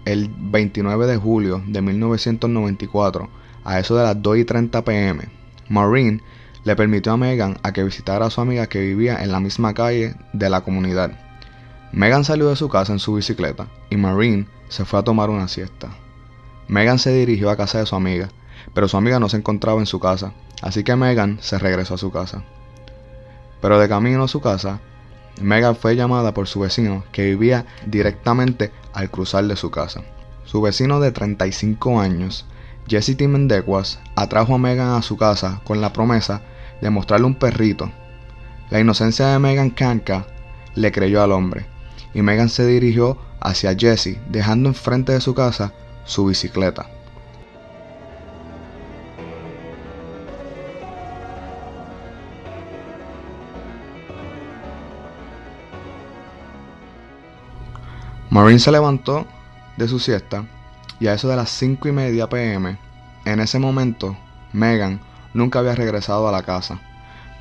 El 0.04 0.30
29 0.38 1.08
de 1.08 1.16
julio 1.16 1.64
de 1.66 1.82
1994, 1.82 3.30
a 3.64 3.80
eso 3.80 3.96
de 3.96 4.04
las 4.04 4.22
2 4.22 4.38
y 4.38 4.44
30 4.44 4.84
pm, 4.84 5.30
Maureen 5.70 6.22
le 6.66 6.76
permitió 6.76 7.14
a 7.14 7.18
Megan 7.18 7.58
a 7.64 7.72
que 7.72 7.86
visitara 7.86 8.26
a 8.26 8.30
su 8.30 8.42
amiga 8.42 8.68
que 8.68 8.82
vivía 8.82 9.24
en 9.24 9.32
la 9.32 9.40
misma 9.40 9.74
calle 9.74 10.16
de 10.34 10.50
la 10.50 10.60
comunidad. 10.60 11.33
Megan 11.94 12.24
salió 12.24 12.50
de 12.50 12.56
su 12.56 12.70
casa 12.70 12.92
en 12.92 12.98
su 12.98 13.14
bicicleta 13.14 13.68
y 13.92 13.98
Marine 13.98 14.48
se 14.68 14.84
fue 14.84 15.00
a 15.00 15.04
tomar 15.04 15.30
una 15.30 15.48
siesta. 15.48 15.90
Megan 16.68 16.98
se 16.98 17.14
dirigió 17.14 17.52
a 17.52 17.56
casa 17.56 17.78
de 17.78 17.86
su 17.86 17.96
amiga, 17.96 18.30
pero 18.74 18.88
su 18.88 18.98
amiga 18.98 19.20
no 19.20 19.30
se 19.30 19.38
encontraba 19.38 19.80
en 19.80 19.86
su 19.86 20.00
casa, 20.00 20.34
así 20.64 20.84
que 20.84 20.96
Megan 20.96 21.38
se 21.40 21.60
regresó 21.60 21.94
a 21.94 22.00
su 22.00 22.12
casa. 22.12 22.44
Pero 23.62 23.78
de 23.80 23.88
camino 23.88 24.24
a 24.24 24.28
su 24.28 24.42
casa, 24.42 24.80
Megan 25.40 25.76
fue 25.76 25.96
llamada 25.96 26.34
por 26.34 26.48
su 26.48 26.62
vecino 26.62 27.04
que 27.12 27.26
vivía 27.26 27.68
directamente 27.86 28.72
al 28.94 29.12
cruzar 29.12 29.46
de 29.46 29.56
su 29.56 29.70
casa. 29.70 30.02
Su 30.46 30.64
vecino 30.64 31.00
de 31.00 31.12
35 31.12 32.02
años, 32.02 32.48
Jesse 32.88 33.16
Timendequas, 33.16 34.00
atrajo 34.16 34.56
a 34.56 34.58
Megan 34.58 34.96
a 34.96 35.04
su 35.04 35.16
casa 35.16 35.62
con 35.64 35.80
la 35.80 35.94
promesa 35.94 36.42
de 36.82 36.90
mostrarle 36.90 37.28
un 37.28 37.36
perrito. 37.36 37.92
La 38.72 38.80
inocencia 38.80 39.28
de 39.28 39.38
Megan 39.38 39.70
Kanka 39.70 40.26
le 40.74 40.92
creyó 40.92 41.22
al 41.22 41.32
hombre, 41.32 41.68
y 42.14 42.22
Megan 42.22 42.50
se 42.50 42.66
dirigió 42.66 43.18
hacia 43.40 43.76
Jesse, 43.76 44.18
dejando 44.30 44.70
enfrente 44.70 45.12
de 45.12 45.22
su 45.22 45.34
casa 45.34 45.74
su 46.06 46.26
bicicleta. 46.26 46.88
Marine 58.30 58.60
se 58.60 58.72
levantó 58.72 59.28
de 59.78 59.88
su 59.88 60.00
siesta 60.00 60.46
y 61.00 61.08
a 61.08 61.14
eso 61.14 61.28
de 61.28 61.36
las 61.36 61.50
5 61.50 61.88
y 61.88 61.92
media 61.92 62.28
pm, 62.28 62.78
en 63.26 63.40
ese 63.40 63.60
momento, 63.60 64.18
Megan 64.54 65.00
nunca 65.34 65.60
había 65.60 65.76
regresado 65.76 66.28
a 66.28 66.32
la 66.32 66.42
casa. 66.42 66.80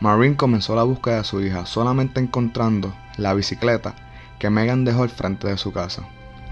Marine 0.01 0.37
comenzó 0.37 0.77
la 0.77 0.83
búsqueda 0.83 1.19
de 1.19 1.25
su 1.25 1.41
hija, 1.41 1.65
solamente 1.65 2.21
encontrando 2.21 2.95
la 3.17 3.35
bicicleta 3.35 3.95
que 4.43 4.51
Megan 4.51 4.85
dejó 4.85 5.05
al 5.05 5.09
frente 5.09 5.47
de 5.47 5.57
su 5.57 5.73
casa. 5.73 6.03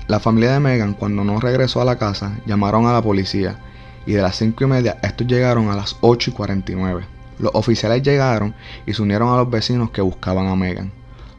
La 0.06 0.20
familia 0.20 0.52
de 0.52 0.60
Megan, 0.60 0.94
cuando 0.94 1.24
no 1.24 1.40
regresó 1.40 1.80
a 1.80 1.84
la 1.84 1.98
casa, 1.98 2.38
llamaron 2.46 2.86
a 2.86 2.92
la 2.92 3.02
policía 3.02 3.58
y 4.06 4.12
de 4.12 4.22
las 4.22 4.36
5 4.36 4.62
y 4.62 4.66
media 4.68 4.98
estos 5.02 5.26
llegaron 5.26 5.70
a 5.70 5.74
las 5.74 5.96
8 6.00 6.30
y 6.30 6.32
49. 6.32 7.04
Los 7.40 7.50
oficiales 7.52 8.04
llegaron 8.04 8.54
y 8.86 8.94
se 8.94 9.02
unieron 9.02 9.34
a 9.34 9.38
los 9.38 9.50
vecinos 9.50 9.90
que 9.90 10.02
buscaban 10.02 10.46
a 10.46 10.54
Megan. 10.54 10.92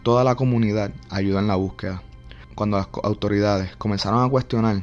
Toda 0.04 0.26
la 0.26 0.36
comunidad 0.36 0.92
ayudó 1.10 1.40
en 1.40 1.48
la 1.48 1.56
búsqueda. 1.56 2.04
Cuando 2.54 2.76
las 2.76 2.90
autoridades 3.02 3.74
comenzaron 3.78 4.22
a 4.22 4.30
cuestionar, 4.30 4.82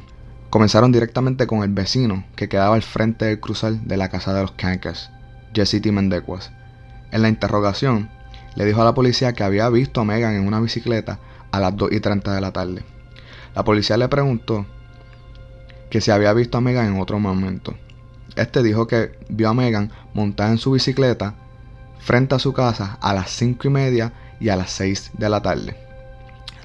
comenzaron 0.49 0.91
directamente 0.91 1.45
con 1.45 1.61
el 1.61 1.69
vecino 1.69 2.23
que 2.35 2.49
quedaba 2.49 2.73
al 2.73 2.81
frente 2.81 3.25
del 3.25 3.39
cruzal 3.39 3.87
de 3.87 3.95
la 3.95 4.09
casa 4.09 4.33
de 4.33 4.41
los 4.41 4.53
Kankas, 4.53 5.11
Jesse 5.53 5.79
T. 5.79 5.89
En 5.89 7.21
la 7.21 7.29
interrogación, 7.29 8.09
le 8.55 8.65
dijo 8.65 8.81
a 8.81 8.85
la 8.85 8.95
policía 8.95 9.33
que 9.33 9.43
había 9.43 9.69
visto 9.69 10.01
a 10.01 10.05
Megan 10.05 10.33
en 10.33 10.47
una 10.47 10.59
bicicleta 10.59 11.19
a 11.51 11.59
las 11.59 11.75
2 11.75 11.91
y 11.91 11.99
30 11.99 12.33
de 12.33 12.41
la 12.41 12.51
tarde. 12.51 12.83
La 13.55 13.63
policía 13.63 13.97
le 13.97 14.07
preguntó 14.07 14.65
que 15.89 16.01
si 16.01 16.11
había 16.11 16.33
visto 16.33 16.57
a 16.57 16.61
Megan 16.61 16.87
en 16.87 17.01
otro 17.01 17.19
momento. 17.19 17.75
Este 18.35 18.63
dijo 18.63 18.87
que 18.87 19.17
vio 19.27 19.49
a 19.49 19.53
Megan 19.53 19.91
montada 20.13 20.51
en 20.51 20.57
su 20.57 20.71
bicicleta 20.71 21.35
frente 21.99 22.35
a 22.35 22.39
su 22.39 22.53
casa 22.53 22.97
a 23.01 23.13
las 23.13 23.31
5 23.31 23.67
y 23.67 23.71
media 23.71 24.13
y 24.39 24.49
a 24.49 24.55
las 24.55 24.71
6 24.71 25.11
de 25.17 25.29
la 25.29 25.41
tarde. 25.41 25.75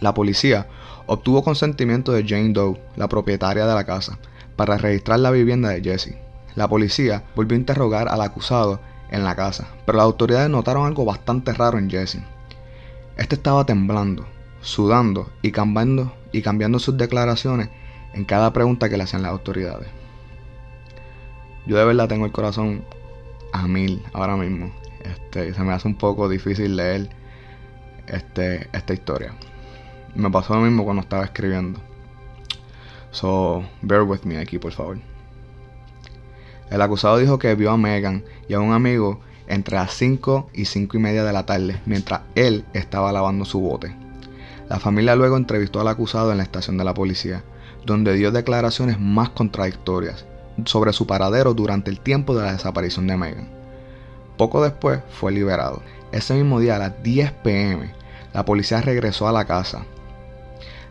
La 0.00 0.14
policía 0.14 0.68
obtuvo 1.06 1.42
consentimiento 1.42 2.12
de 2.12 2.24
Jane 2.26 2.52
Doe, 2.52 2.80
la 2.96 3.08
propietaria 3.08 3.66
de 3.66 3.74
la 3.74 3.84
casa, 3.84 4.18
para 4.56 4.78
registrar 4.78 5.20
la 5.20 5.30
vivienda 5.30 5.70
de 5.70 5.82
Jesse. 5.82 6.16
La 6.54 6.68
policía 6.68 7.24
volvió 7.34 7.56
a 7.56 7.60
interrogar 7.60 8.08
al 8.08 8.20
acusado 8.20 8.80
en 9.10 9.24
la 9.24 9.34
casa, 9.34 9.68
pero 9.84 9.98
las 9.98 10.04
autoridades 10.04 10.50
notaron 10.50 10.86
algo 10.86 11.04
bastante 11.04 11.52
raro 11.52 11.78
en 11.78 11.90
Jesse. 11.90 12.20
Este 13.16 13.34
estaba 13.34 13.66
temblando, 13.66 14.26
sudando 14.64 15.30
y 15.42 15.52
cambiando, 15.52 16.12
y 16.32 16.42
cambiando 16.42 16.78
sus 16.78 16.96
declaraciones 16.96 17.68
en 18.14 18.24
cada 18.24 18.52
pregunta 18.52 18.88
que 18.88 18.96
le 18.96 19.04
hacían 19.04 19.22
las 19.22 19.30
autoridades. 19.30 19.88
Yo 21.66 21.76
de 21.76 21.84
verdad 21.84 22.08
tengo 22.08 22.26
el 22.26 22.32
corazón 22.32 22.84
a 23.52 23.68
mil 23.68 24.02
ahora 24.12 24.36
mismo. 24.36 24.72
Este, 25.04 25.52
se 25.54 25.62
me 25.62 25.72
hace 25.72 25.86
un 25.86 25.96
poco 25.96 26.28
difícil 26.28 26.76
leer 26.76 27.10
este, 28.06 28.68
esta 28.72 28.94
historia. 28.94 29.34
Me 30.14 30.30
pasó 30.30 30.54
lo 30.54 30.62
mismo 30.62 30.84
cuando 30.84 31.02
estaba 31.02 31.24
escribiendo. 31.24 31.80
So, 33.10 33.64
bear 33.82 34.02
with 34.02 34.22
me 34.24 34.38
aquí, 34.38 34.58
por 34.58 34.72
favor. 34.72 34.98
El 36.70 36.82
acusado 36.82 37.18
dijo 37.18 37.38
que 37.38 37.54
vio 37.54 37.70
a 37.70 37.76
Megan 37.76 38.24
y 38.48 38.54
a 38.54 38.60
un 38.60 38.72
amigo 38.72 39.20
entre 39.46 39.76
las 39.76 39.92
5 39.92 40.50
y 40.54 40.64
5 40.64 40.96
y 40.96 41.00
media 41.00 41.22
de 41.22 41.32
la 41.32 41.44
tarde, 41.44 41.80
mientras 41.84 42.22
él 42.34 42.64
estaba 42.72 43.12
lavando 43.12 43.44
su 43.44 43.60
bote. 43.60 43.94
La 44.68 44.80
familia 44.80 45.14
luego 45.14 45.36
entrevistó 45.36 45.80
al 45.80 45.88
acusado 45.88 46.32
en 46.32 46.38
la 46.38 46.44
estación 46.44 46.78
de 46.78 46.84
la 46.84 46.94
policía, 46.94 47.44
donde 47.84 48.14
dio 48.14 48.32
declaraciones 48.32 48.98
más 48.98 49.30
contradictorias 49.30 50.24
sobre 50.64 50.92
su 50.92 51.06
paradero 51.06 51.52
durante 51.54 51.90
el 51.90 52.00
tiempo 52.00 52.34
de 52.34 52.44
la 52.44 52.52
desaparición 52.52 53.06
de 53.06 53.16
Megan. 53.16 53.48
Poco 54.38 54.62
después 54.62 55.00
fue 55.10 55.32
liberado. 55.32 55.82
Ese 56.12 56.34
mismo 56.34 56.60
día 56.60 56.76
a 56.76 56.78
las 56.78 57.02
10 57.02 57.32
pm, 57.42 57.92
la 58.32 58.44
policía 58.44 58.80
regresó 58.80 59.28
a 59.28 59.32
la 59.32 59.44
casa. 59.44 59.84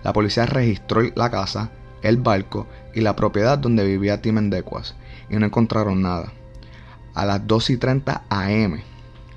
La 0.04 0.14
policía 0.14 0.46
registró 0.46 1.02
la 1.16 1.32
casa, 1.32 1.72
el 2.02 2.18
barco 2.18 2.68
y 2.94 3.02
la 3.02 3.16
propiedad 3.16 3.58
donde 3.58 3.86
vivía 3.86 4.22
Tim 4.22 4.38
Endecuas 4.38 4.96
y 5.30 5.38
no 5.38 5.46
encontraron 5.46 6.02
nada. 6.02 6.32
A 7.14 7.26
las 7.26 7.46
2 7.48 7.72
y 7.72 7.78
30 7.78 8.24
am, 8.30 8.82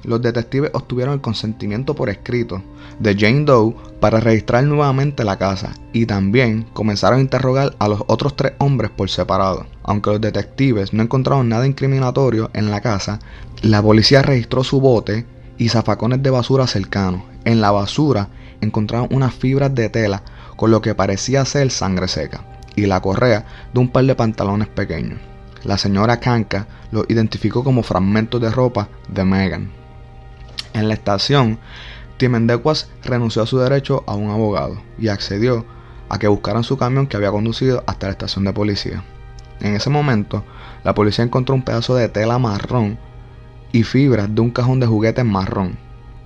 los 0.07 0.23
detectives 0.23 0.71
obtuvieron 0.73 1.15
el 1.15 1.21
consentimiento 1.21 1.95
por 1.95 2.09
escrito 2.09 2.63
de 3.01 3.17
Jane 3.17 3.45
Doe 3.45 3.75
para 4.01 4.21
registrar 4.21 4.65
nuevamente 4.65 5.25
la 5.25 5.37
casa 5.37 5.75
y 5.93 6.07
también 6.07 6.67
comenzaron 6.73 7.19
a 7.19 7.23
interrogar 7.23 7.75
a 7.79 7.89
los 7.89 8.03
otros 8.07 8.37
tres 8.37 8.53
hombres 8.59 8.91
por 8.91 9.11
separado. 9.11 9.67
Aunque 9.83 10.11
los 10.11 10.21
detectives 10.21 10.93
no 10.93 11.03
encontraron 11.03 11.49
nada 11.49 11.67
incriminatorio 11.67 12.51
en 12.55 12.71
la 12.71 12.81
casa, 12.81 13.19
la 13.63 13.83
policía 13.83 14.23
registró 14.23 14.65
su 14.65 14.81
bote 14.81 15.27
y 15.59 15.69
zafacones 15.69 16.23
de 16.23 16.31
basura 16.31 16.67
cercanos. 16.67 17.23
En 17.45 17.61
la 17.61 17.73
basura 17.73 18.29
encontraron 18.61 19.09
unas 19.11 19.35
fibras 19.35 19.75
de 19.75 19.89
tela 19.89 20.23
con 20.57 20.71
lo 20.71 20.81
que 20.81 20.95
parecía 20.95 21.45
ser 21.45 21.71
sangre 21.71 22.09
seca 22.09 22.45
y 22.77 22.87
la 22.87 23.01
correa 23.01 23.47
de 23.73 23.81
un 23.81 23.89
par 23.89 24.05
de 24.05 24.15
pantalones 24.15 24.69
pequeños. 24.69 25.19
La 25.65 25.79
señora 25.79 26.21
Kanka 26.21 26.69
los 26.93 27.07
identificó 27.09 27.65
como 27.65 27.83
fragmentos 27.83 28.41
de 28.41 28.51
ropa 28.51 28.89
de 29.09 29.25
Megan. 29.25 29.86
En 30.77 30.89
la 30.89 30.95
estación, 30.95 31.59
Timendecuas 32.19 32.91
renunció 33.03 33.41
a 33.41 33.47
su 33.47 33.57
derecho 33.57 34.05
a 34.07 34.15
un 34.15 34.29
abogado 34.29 34.83
y 34.99 35.09
accedió 35.09 35.65
a 36.11 36.19
que 36.19 36.29
buscaran 36.29 36.65
su 36.65 36.77
camión 36.77 37.07
que 37.07 37.17
había 37.17 37.31
conducido 37.31 37.83
hasta 37.87 38.09
la 38.09 38.13
estación 38.13 38.45
de 38.45 38.53
policía. 38.53 39.03
En 39.61 39.75
ese 39.75 39.89
momento, 39.89 40.45
la 40.85 40.95
policía 40.95 41.25
encontró 41.25 41.55
un 41.55 41.63
pedazo 41.63 41.95
de 41.95 42.11
tela 42.11 42.39
marrón 42.39 42.99
y 43.73 43.85
fibras 43.85 44.35
de 44.35 44.39
un 44.43 44.51
cajón 44.51 44.79
de 44.79 44.87
juguetes 44.87 45.25
marrón. 45.25 45.79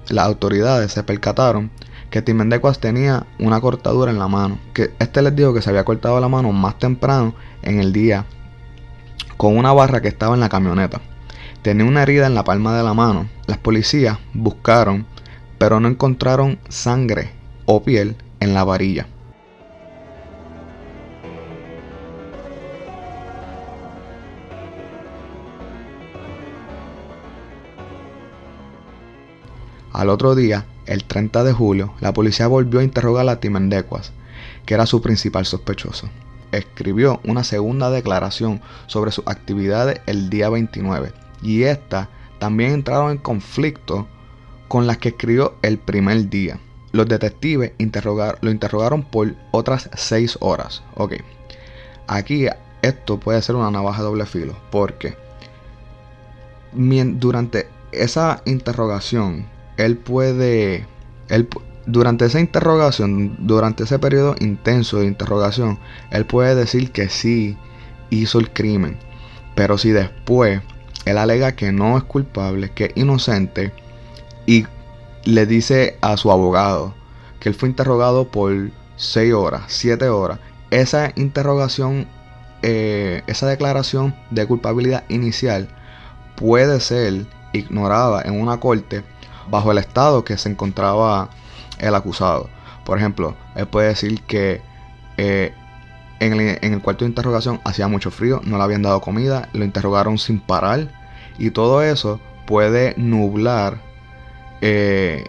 Las 0.09 0.26
autoridades 0.26 0.90
se 0.90 1.04
percataron 1.04 1.71
que 2.11 2.21
Timendecuas 2.21 2.80
tenía 2.80 3.28
una 3.38 3.61
cortadura 3.61 4.11
en 4.11 4.19
la 4.19 4.26
mano, 4.26 4.59
que 4.75 4.92
este 4.99 5.23
les 5.23 5.37
dijo 5.37 5.54
que 5.54 5.62
se 5.62 5.71
había 5.71 5.85
cortado 5.85 6.19
la 6.19 6.28
mano 6.28 6.50
más 6.50 6.76
temprano 6.76 7.37
en 7.62 7.78
el 7.78 7.92
día 7.92 8.26
con 9.37 9.57
una 9.57 9.73
barra 9.73 10.02
que 10.02 10.09
estaba 10.09 10.35
en 10.35 10.40
la 10.40 10.49
camioneta. 10.49 11.00
Tenía 11.62 11.85
una 11.85 12.02
herida 12.02 12.26
en 12.26 12.35
la 12.35 12.45
palma 12.45 12.75
de 12.75 12.83
la 12.83 12.95
mano. 12.95 13.29
Las 13.47 13.59
policías 13.59 14.19
buscaron, 14.33 15.05
pero 15.59 15.79
no 15.79 15.88
encontraron 15.88 16.59
sangre 16.71 17.33
o 17.67 17.83
piel 17.83 18.17
en 18.40 18.55
la 18.55 18.64
varilla. 18.64 19.07
Al 29.93 30.09
otro 30.09 30.35
día, 30.35 30.64
el 30.87 31.05
30 31.05 31.45
de 31.45 31.52
julio, 31.52 31.93
la 32.00 32.14
policía 32.14 32.47
volvió 32.47 32.81
a 32.81 32.85
interrogar 32.85 33.29
a 33.29 33.38
Timendecuas, 33.38 34.12
que 34.64 34.73
era 34.73 34.87
su 34.87 35.02
principal 35.02 35.45
sospechoso. 35.45 36.09
Escribió 36.52 37.21
una 37.23 37.45
segunda 37.45 37.90
declaración 37.90 38.62
sobre 38.87 39.12
sus 39.12 39.26
actividades 39.26 40.00
el 40.07 40.31
día 40.31 40.49
29 40.49 41.20
y 41.43 41.65
estas 41.65 42.09
también 42.39 42.73
entraron 42.73 43.13
en 43.13 43.19
conflicto 43.19 44.07
con 44.69 44.87
las 44.87 44.99
que 44.99 45.11
escribió 45.11 45.55
el 45.63 45.79
primer 45.79 46.29
día. 46.31 46.59
Los 46.93 47.07
detectives 47.07 47.73
lo 48.41 48.51
interrogaron 48.51 49.03
por 49.03 49.35
otras 49.53 49.91
6 49.95 50.39
horas. 50.41 50.83
Ok, 50.95 51.15
aquí 52.07 52.47
esto 52.83 53.21
puede 53.21 53.43
ser 53.43 53.57
una 53.57 53.71
navaja 53.71 53.99
de 53.99 54.09
doble 54.09 54.27
filo 54.27 54.57
porque 54.71 55.17
durante 56.73 57.69
esa 57.93 58.43
interrogación 58.45 59.47
él 59.77 59.97
puede, 59.97 60.87
él, 61.29 61.49
durante 61.87 62.27
esa 62.27 62.41
interrogación, 62.41 63.37
durante 63.41 63.85
ese 63.85 63.99
periodo 63.99 64.35
intenso 64.41 64.99
de 64.99 65.07
interrogación, 65.07 65.79
él 66.11 66.27
puede 66.27 66.55
decir 66.55 66.93
que 66.93 67.09
sí 67.09 67.57
hizo 68.11 68.39
el 68.39 68.51
crimen. 68.51 68.99
Pero 69.55 69.79
si 69.79 69.91
después 69.91 70.61
él 71.04 71.19
alega 71.19 71.52
que 71.52 71.73
no 71.73 71.97
es 71.97 72.04
culpable, 72.04 72.71
que 72.71 72.87
es 72.87 72.92
inocente, 72.97 73.73
y 74.47 74.66
le 75.25 75.47
dice 75.47 75.99
a 76.00 76.16
su 76.16 76.30
abogado 76.30 76.95
que 77.40 77.49
él 77.49 77.54
fue 77.54 77.69
interrogado 77.69 78.28
por 78.28 78.52
6 78.97 79.33
horas, 79.33 79.62
7 79.69 80.09
horas. 80.09 80.38
Esa 80.71 81.12
interrogación, 81.16 82.07
eh, 82.62 83.23
esa 83.26 83.47
declaración 83.47 84.14
de 84.30 84.47
culpabilidad 84.47 85.04
inicial 85.09 85.69
puede 86.37 86.80
ser 86.80 87.26
ignorada 87.52 88.23
en 88.23 88.40
una 88.40 88.61
corte 88.61 89.02
bajo 89.50 89.73
el 89.73 89.78
estado 89.78 90.25
que 90.25 90.38
se 90.38 90.50
encontraba 90.50 91.30
el 91.78 91.95
acusado. 91.95 92.49
Por 92.85 92.99
ejemplo, 92.99 93.35
él 93.57 93.66
puede 93.66 93.88
decir 93.88 94.23
que 94.23 94.61
eh, 95.16 95.52
en, 96.21 96.75
el, 96.75 96.83
cuarto 96.83 97.05
de 97.05 97.11
interrogación 97.11 97.61
hacía 97.65 97.89
mucho 97.89 98.11
frío, 98.11 98.41
no 98.45 98.59
le 98.59 98.62
habían 98.62 98.83
dado 98.83 99.00
comida, 99.00 99.49
lo 99.53 99.65
interrogaron 99.65 100.19
sin 100.19 100.39
parar 100.41 100.89
y 101.39 101.50
todo 101.50 101.83
eso 101.83 102.21
puede 102.47 102.95
nublar 102.97 103.81
eh, 104.61 105.25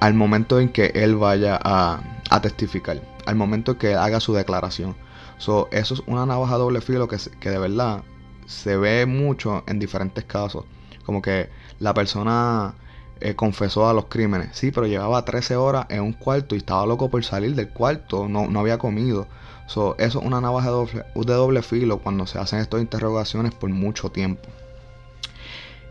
al 0.00 0.14
momento 0.14 0.60
en 0.60 0.68
que 0.68 0.86
él 0.94 1.16
vaya 1.16 1.58
a, 1.62 2.00
testificar, 2.40 3.00
al 3.26 3.36
momento 3.36 3.78
que 3.78 3.94
haga 3.94 4.18
su 4.18 4.34
declaración. 4.34 4.96
eso 5.38 5.68
es 5.70 6.02
una 6.06 6.26
navaja 6.26 6.56
doble 6.56 6.80
filo 6.80 7.06
que, 7.08 7.18
que 7.38 7.50
de 7.50 7.58
verdad 7.58 8.02
se 8.46 8.76
ve 8.76 9.06
mucho 9.06 9.62
en 9.66 9.78
diferentes 9.78 10.24
casos. 10.24 10.64
Como 11.04 11.20
que 11.20 11.50
la 11.78 11.94
persona 11.94 12.74
eh, 13.20 13.34
confesó 13.36 13.88
a 13.88 13.94
los 13.94 14.06
crímenes. 14.06 14.50
Sí, 14.52 14.72
pero 14.72 14.86
llevaba 14.86 15.24
13 15.24 15.56
horas 15.56 15.86
en 15.90 16.00
un 16.02 16.12
cuarto 16.12 16.54
y 16.54 16.58
estaba 16.58 16.84
loco 16.86 17.08
por 17.08 17.24
salir 17.24 17.54
del 17.54 17.68
cuarto, 17.68 18.28
no, 18.28 18.48
no 18.48 18.60
había 18.60 18.78
comido. 18.78 19.28
Eso 19.66 19.96
es 19.98 20.14
una 20.14 20.40
navaja 20.40 20.70
de 20.70 21.34
doble, 21.34 21.62
filo 21.62 21.98
cuando 21.98 22.26
se 22.26 22.38
hacen 22.38 22.58
estas 22.58 22.80
interrogaciones 22.80 23.54
por 23.54 23.70
mucho 23.70 24.10
tiempo. 24.10 24.48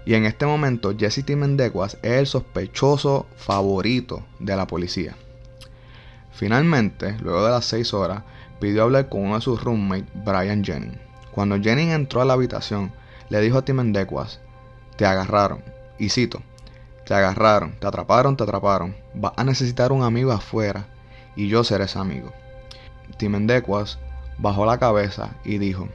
Y 0.06 0.16
en 0.16 0.25
este 0.25 0.46
momento, 0.46 0.96
Jesse 0.98 1.24
T. 1.25 1.36
Mendecuas 1.36 1.98
es 2.01 2.12
el 2.12 2.28
sospechoso 2.28 3.28
favorito 3.38 4.24
de 4.40 4.56
la 4.56 4.68
policía. 4.68 5.16
Finalmente, 6.32 7.18
luego 7.22 7.46
de 7.46 7.51
las 7.51 7.66
6 7.66 7.94
horas, 7.94 8.24
pidió 8.60 8.84
hablar 8.84 9.10
con 9.10 9.22
uno 9.22 9.36
de 9.36 9.42
sus 9.42 9.63
roommates, 9.63 10.10
Brian 10.25 10.63
Jennings. 10.63 11.00
Cuando 11.32 11.60
Jennings 11.60 11.94
entró 11.94 12.22
a 12.22 12.25
la 12.25 12.34
habitación, 12.34 12.92
le 13.30 13.40
dijo 13.42 13.60
a 13.60 13.66
T. 13.66 13.74
Mendecuas, 13.74 14.40
te 14.98 15.06
agarraron. 15.06 15.63
Y 15.98 16.10
cito, 16.10 16.42
te 17.06 17.13
agarraron, 17.13 17.74
te 17.80 17.88
atraparon, 17.88 18.36
te 18.36 18.44
atraparon. 18.44 18.96
Vas 19.13 19.34
a 19.38 19.44
necesitar 19.44 19.92
un 19.92 20.04
amigo 20.04 20.32
afuera 20.32 20.88
y 21.36 21.48
yo 21.48 21.63
seré 21.63 21.86
ese 21.86 22.00
amigo. 22.00 22.32
T. 23.18 23.30
Mendecuas 23.30 24.00
bajó 24.38 24.65
la 24.65 24.77
cabeza 24.77 25.36
y 25.44 25.58
dijo, 25.58 25.88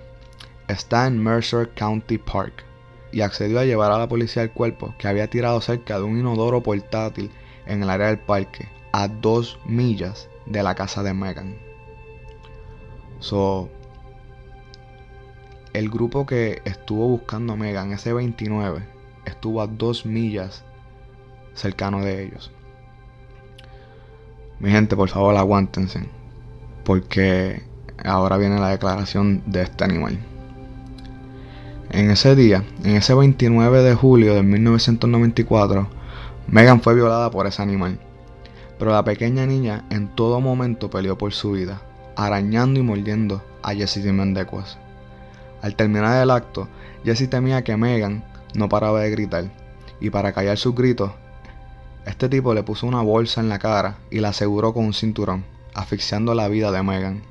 está 0.68 1.06
en 1.06 1.22
Mercer 1.22 1.70
County 1.74 2.18
Park 2.18 2.64
y 3.12 3.20
accedió 3.20 3.60
a 3.60 3.64
llevar 3.64 3.92
a 3.92 3.98
la 3.98 4.08
policía 4.08 4.42
el 4.42 4.50
cuerpo 4.50 4.94
que 4.98 5.08
había 5.08 5.28
tirado 5.28 5.60
cerca 5.60 5.98
de 5.98 6.04
un 6.04 6.18
inodoro 6.18 6.62
portátil 6.62 7.30
en 7.66 7.82
el 7.82 7.90
área 7.90 8.08
del 8.08 8.18
parque, 8.18 8.68
a 8.92 9.08
dos 9.08 9.58
millas 9.66 10.28
de 10.46 10.62
la 10.62 10.74
casa 10.74 11.02
de 11.02 11.14
Megan. 11.14 11.56
So, 13.18 13.68
el 15.72 15.90
grupo 15.90 16.26
que 16.26 16.62
estuvo 16.64 17.08
buscando 17.08 17.54
a 17.54 17.56
Megan, 17.56 17.92
ese 17.92 18.12
29, 18.12 18.86
estuvo 19.24 19.60
a 19.60 19.66
dos 19.66 20.06
millas 20.06 20.64
cercano 21.54 22.00
de 22.00 22.24
ellos. 22.24 22.52
Mi 24.58 24.70
gente, 24.70 24.96
por 24.96 25.08
favor, 25.08 25.36
aguántense, 25.36 26.08
porque 26.86 27.64
ahora 28.04 28.36
viene 28.36 28.60
la 28.60 28.68
declaración 28.68 29.42
de 29.46 29.62
este 29.62 29.82
animal. 29.82 30.18
En 31.90 32.10
ese 32.12 32.36
día, 32.36 32.62
en 32.84 32.94
ese 32.94 33.12
29 33.12 33.82
de 33.82 33.94
julio 33.96 34.34
de 34.34 34.44
1994, 34.44 35.88
Megan 36.46 36.80
fue 36.80 36.94
violada 36.94 37.28
por 37.32 37.48
ese 37.48 37.60
animal. 37.60 37.98
Pero 38.78 38.92
la 38.92 39.02
pequeña 39.02 39.46
niña 39.46 39.84
en 39.90 40.14
todo 40.14 40.40
momento 40.40 40.88
peleó 40.88 41.18
por 41.18 41.32
su 41.32 41.52
vida, 41.52 41.82
arañando 42.14 42.78
y 42.78 42.84
mordiendo 42.84 43.42
a 43.62 43.74
Jessie 43.74 44.12
Mendecuas. 44.12 44.78
Al 45.62 45.74
terminar 45.74 46.22
el 46.22 46.30
acto, 46.30 46.68
Jessie 47.04 47.26
temía 47.26 47.64
que 47.64 47.76
Megan 47.76 48.24
no 48.54 48.68
paraba 48.68 49.00
de 49.00 49.10
gritar, 49.10 49.44
y 50.00 50.10
para 50.10 50.32
callar 50.32 50.56
sus 50.56 50.74
gritos, 50.74 51.10
este 52.04 52.28
tipo 52.28 52.54
le 52.54 52.62
puso 52.62 52.86
una 52.86 53.02
bolsa 53.02 53.40
en 53.40 53.48
la 53.48 53.58
cara 53.58 53.98
y 54.08 54.20
la 54.20 54.28
aseguró 54.28 54.72
con 54.72 54.84
un 54.84 54.94
cinturón, 54.94 55.55
asfixiando 55.76 56.34
la 56.34 56.48
vida 56.48 56.72
de 56.72 56.82
Megan. 56.82 57.22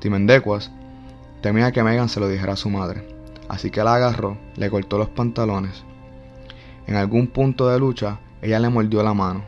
Timendecuas 0.00 0.70
temía 1.40 1.72
que 1.72 1.82
Megan 1.82 2.08
se 2.08 2.20
lo 2.20 2.28
dijera 2.28 2.54
a 2.54 2.56
su 2.56 2.68
madre, 2.68 3.06
así 3.48 3.70
que 3.70 3.82
la 3.84 3.94
agarró, 3.94 4.36
le 4.56 4.68
cortó 4.68 4.98
los 4.98 5.08
pantalones. 5.08 5.84
En 6.86 6.96
algún 6.96 7.28
punto 7.28 7.68
de 7.68 7.78
lucha, 7.78 8.18
ella 8.42 8.58
le 8.58 8.68
mordió 8.68 9.02
la 9.02 9.14
mano. 9.14 9.44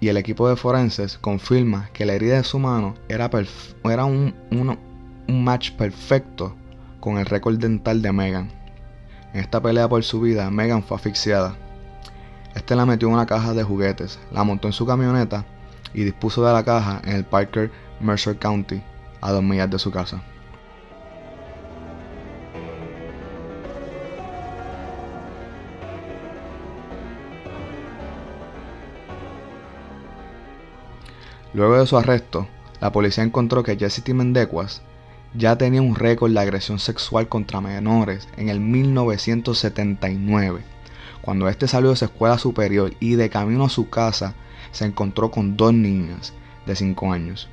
Y 0.00 0.08
el 0.08 0.16
equipo 0.16 0.48
de 0.48 0.56
forenses 0.56 1.18
confirma 1.18 1.90
que 1.92 2.06
la 2.06 2.14
herida 2.14 2.36
de 2.36 2.44
su 2.44 2.58
mano 2.58 2.94
era, 3.08 3.30
era 3.84 4.04
un, 4.04 4.34
un 4.50 5.44
match 5.44 5.72
perfecto 5.72 6.54
con 7.00 7.18
el 7.18 7.26
récord 7.26 7.58
dental 7.58 8.00
de 8.00 8.12
Megan. 8.12 8.50
En 9.34 9.40
esta 9.40 9.60
pelea 9.60 9.88
por 9.88 10.02
su 10.04 10.20
vida, 10.20 10.50
Megan 10.50 10.82
fue 10.82 10.96
asfixiada. 10.96 11.56
Este 12.54 12.76
la 12.76 12.86
metió 12.86 13.08
en 13.08 13.14
una 13.14 13.26
caja 13.26 13.54
de 13.54 13.62
juguetes, 13.62 14.18
la 14.30 14.44
montó 14.44 14.68
en 14.68 14.72
su 14.72 14.86
camioneta 14.86 15.44
y 15.94 16.04
dispuso 16.04 16.44
de 16.44 16.52
la 16.52 16.64
caja 16.64 17.00
en 17.04 17.16
el 17.16 17.24
Parker 17.24 17.70
Mercer 18.00 18.38
County, 18.38 18.82
a 19.20 19.32
dos 19.32 19.42
millas 19.42 19.70
de 19.70 19.78
su 19.78 19.90
casa. 19.90 20.22
Luego 31.54 31.78
de 31.78 31.86
su 31.86 31.98
arresto, 31.98 32.48
la 32.80 32.92
policía 32.92 33.24
encontró 33.24 33.62
que 33.62 33.76
Jesse 33.76 34.02
T. 34.02 34.14
Mendecuas 34.14 34.80
ya 35.34 35.56
tenía 35.56 35.82
un 35.82 35.94
récord 35.94 36.32
de 36.32 36.40
agresión 36.40 36.78
sexual 36.78 37.28
contra 37.28 37.60
menores 37.60 38.26
en 38.38 38.48
el 38.48 38.60
1979, 38.60 40.62
cuando 41.20 41.48
este 41.48 41.68
salió 41.68 41.90
de 41.90 41.96
su 41.96 42.06
escuela 42.06 42.38
superior 42.38 42.94
y 43.00 43.16
de 43.16 43.28
camino 43.28 43.64
a 43.64 43.70
su 43.70 43.90
casa 43.90 44.34
se 44.72 44.84
encontró 44.84 45.30
con 45.30 45.56
dos 45.56 45.72
niñas 45.72 46.34
de 46.66 46.74
5 46.74 47.12
años. 47.12 47.48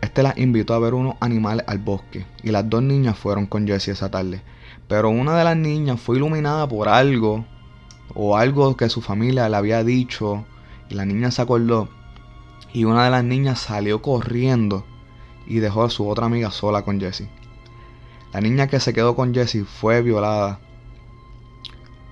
Este 0.00 0.22
las 0.22 0.38
invitó 0.38 0.74
a 0.74 0.78
ver 0.78 0.94
unos 0.94 1.16
animales 1.20 1.64
al 1.66 1.78
bosque 1.78 2.24
y 2.42 2.50
las 2.50 2.68
dos 2.70 2.82
niñas 2.82 3.18
fueron 3.18 3.46
con 3.46 3.66
Jesse 3.66 3.88
esa 3.88 4.10
tarde. 4.10 4.42
Pero 4.88 5.10
una 5.10 5.36
de 5.36 5.44
las 5.44 5.56
niñas 5.56 6.00
fue 6.00 6.16
iluminada 6.16 6.66
por 6.68 6.88
algo 6.88 7.44
o 8.14 8.36
algo 8.36 8.76
que 8.76 8.88
su 8.88 9.02
familia 9.02 9.48
le 9.48 9.56
había 9.56 9.84
dicho 9.84 10.44
y 10.88 10.94
la 10.94 11.04
niña 11.04 11.30
se 11.30 11.42
acordó 11.42 11.88
y 12.72 12.84
una 12.84 13.04
de 13.04 13.10
las 13.10 13.24
niñas 13.24 13.60
salió 13.60 14.00
corriendo 14.00 14.84
y 15.46 15.58
dejó 15.58 15.84
a 15.84 15.90
su 15.90 16.08
otra 16.08 16.26
amiga 16.26 16.50
sola 16.50 16.82
con 16.82 17.00
Jessie. 17.00 17.28
La 18.32 18.40
niña 18.40 18.68
que 18.68 18.80
se 18.80 18.92
quedó 18.92 19.16
con 19.16 19.34
Jessie 19.34 19.64
fue 19.64 20.02
violada 20.02 20.60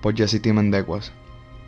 por 0.01 0.15
Jessie 0.15 0.39
T. 0.39 0.53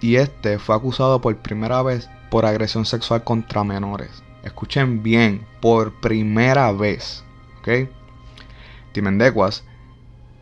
y 0.01 0.15
este 0.15 0.59
fue 0.59 0.75
acusado 0.75 1.21
por 1.21 1.37
primera 1.37 1.81
vez 1.83 2.09
por 2.31 2.47
agresión 2.47 2.85
sexual 2.85 3.23
contra 3.23 3.63
menores. 3.63 4.23
Escuchen 4.43 5.03
bien, 5.03 5.45
por 5.61 5.93
primera 6.01 6.71
vez. 6.71 7.23
¿Ok? 7.59 7.87
Timendecuas 8.91 9.63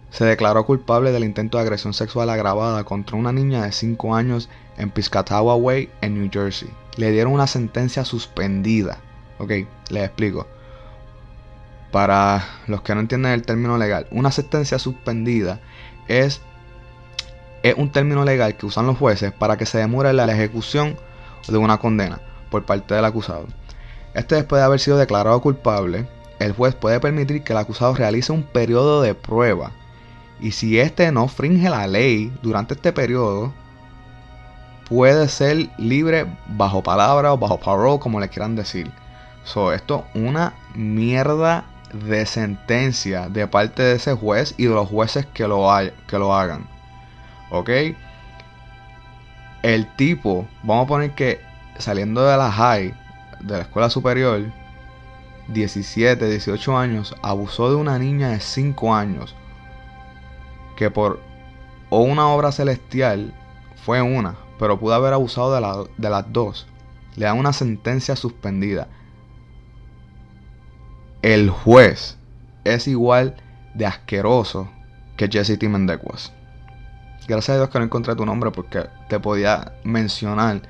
se 0.10 0.23
declaró 0.23 0.65
culpable 0.65 1.12
del 1.12 1.25
intento 1.25 1.58
de 1.58 1.63
agresión 1.63 1.93
sexual 1.93 2.30
agravada 2.30 2.86
contra 2.86 3.17
una 3.17 3.34
niña 3.34 3.63
de 3.63 3.73
5 3.73 4.15
años 4.15 4.49
en 4.78 4.89
Piscataway 4.89 5.60
Way, 5.60 5.89
en 5.99 6.13
New 6.13 6.30
Jersey 6.32 6.69
le 6.99 7.12
dieron 7.12 7.34
una 7.34 7.47
sentencia 7.47 8.04
suspendida. 8.04 8.97
Ok, 9.38 9.52
les 9.89 10.04
explico. 10.04 10.47
Para 11.91 12.45
los 12.67 12.82
que 12.82 12.93
no 12.93 13.02
entienden 13.02 13.32
el 13.32 13.43
término 13.43 13.78
legal, 13.78 14.06
una 14.12 14.32
sentencia 14.32 14.78
suspendida 14.78 15.62
es, 16.08 16.41
es 17.63 17.75
un 17.75 17.91
término 17.91 18.25
legal 18.25 18.58
que 18.58 18.65
usan 18.65 18.86
los 18.86 18.97
jueces 18.97 19.32
para 19.32 19.58
que 19.58 19.65
se 19.65 19.78
demore 19.78 20.12
la 20.13 20.32
ejecución 20.32 20.97
de 21.47 21.58
una 21.58 21.78
condena 21.78 22.19
por 22.49 22.65
parte 22.65 22.93
del 22.93 23.06
acusado. 23.06 23.47
Este 24.13 24.36
después 24.36 24.60
de 24.60 24.65
haber 24.65 24.80
sido 24.80 24.97
declarado 24.97 25.39
culpable, 25.41 26.08
el 26.39 26.54
juez 26.54 26.73
puede 26.75 26.99
permitir 26.99 27.43
que 27.43 27.54
el 27.54 27.60
acusado 27.60 27.93
realice 27.93 28.32
un 28.32 28.43
periodo 28.43 29.02
de 29.02 29.13
prueba. 29.13 29.71
Y 30.39 30.52
si 30.52 30.80
éste 30.80 31.12
no 31.12 31.28
fringe 31.28 31.69
la 31.69 31.86
ley 31.86 32.32
durante 32.41 32.73
este 32.73 32.93
periodo, 32.93 33.54
puede 34.88 35.28
ser 35.28 35.69
libre 35.78 36.25
bajo 36.47 36.82
palabra 36.82 37.34
o 37.34 37.38
bajo 37.38 37.60
parole, 37.60 37.99
como 37.99 38.19
le 38.19 38.30
quieran 38.30 38.56
decir. 38.56 38.91
So, 39.43 39.73
esto 39.73 40.06
es 40.13 40.21
una 40.21 40.54
mierda 40.75 41.65
de 41.93 42.25
sentencia 42.25 43.30
de 43.30 43.47
parte 43.47 43.84
de 43.84 43.95
ese 43.95 44.13
juez 44.13 44.54
y 44.58 44.65
de 44.65 44.75
los 44.75 44.88
jueces 44.88 45.25
que 45.25 45.47
lo, 45.47 45.67
que 46.08 46.17
lo 46.17 46.36
hagan. 46.36 46.67
¿Ok? 47.52 47.69
El 49.62 49.88
tipo, 49.95 50.48
vamos 50.63 50.86
a 50.86 50.88
poner 50.88 51.12
que 51.12 51.41
saliendo 51.78 52.26
de 52.26 52.38
la 52.38 52.52
high, 52.52 52.93
de 53.41 53.54
la 53.54 53.62
escuela 53.62 53.89
superior, 53.89 54.41
17, 55.50 56.30
18 56.30 56.78
años, 56.78 57.15
abusó 57.22 57.69
de 57.69 57.76
una 57.76 57.98
niña 58.00 58.30
de 58.30 58.39
5 58.39 58.93
años. 58.93 59.36
Que 60.76 60.89
por 60.89 61.19
o 61.89 62.02
una 62.02 62.28
obra 62.28 62.52
celestial 62.52 63.34
fue 63.84 64.02
una, 64.02 64.36
pero 64.60 64.80
pudo 64.80 64.93
haber 64.93 65.13
abusado 65.13 65.56
de, 65.56 66.10
las 66.10 66.34
dos. 66.34 66.67
le 67.15 67.26
dan 67.26 67.38
una 67.38 67.54
sentencia 67.54 68.15
suspendida. 68.15 68.88
El 71.22 71.50
juez 71.50 72.17
es 72.63 72.88
igual 72.88 73.36
de 73.74 73.86
asqueroso 73.86 74.69
que 75.17 75.28
Jesse 75.28 75.58
T. 75.58 75.67
Gracias 77.30 77.54
a 77.54 77.58
Dios 77.58 77.70
que 77.70 77.78
no 77.78 77.86
encontré 77.86 78.15
tu 78.15 78.26
nombre 78.26 78.50
porque 78.50 78.88
te 79.08 79.20
podía 79.20 79.74
mencionar 79.84 80.63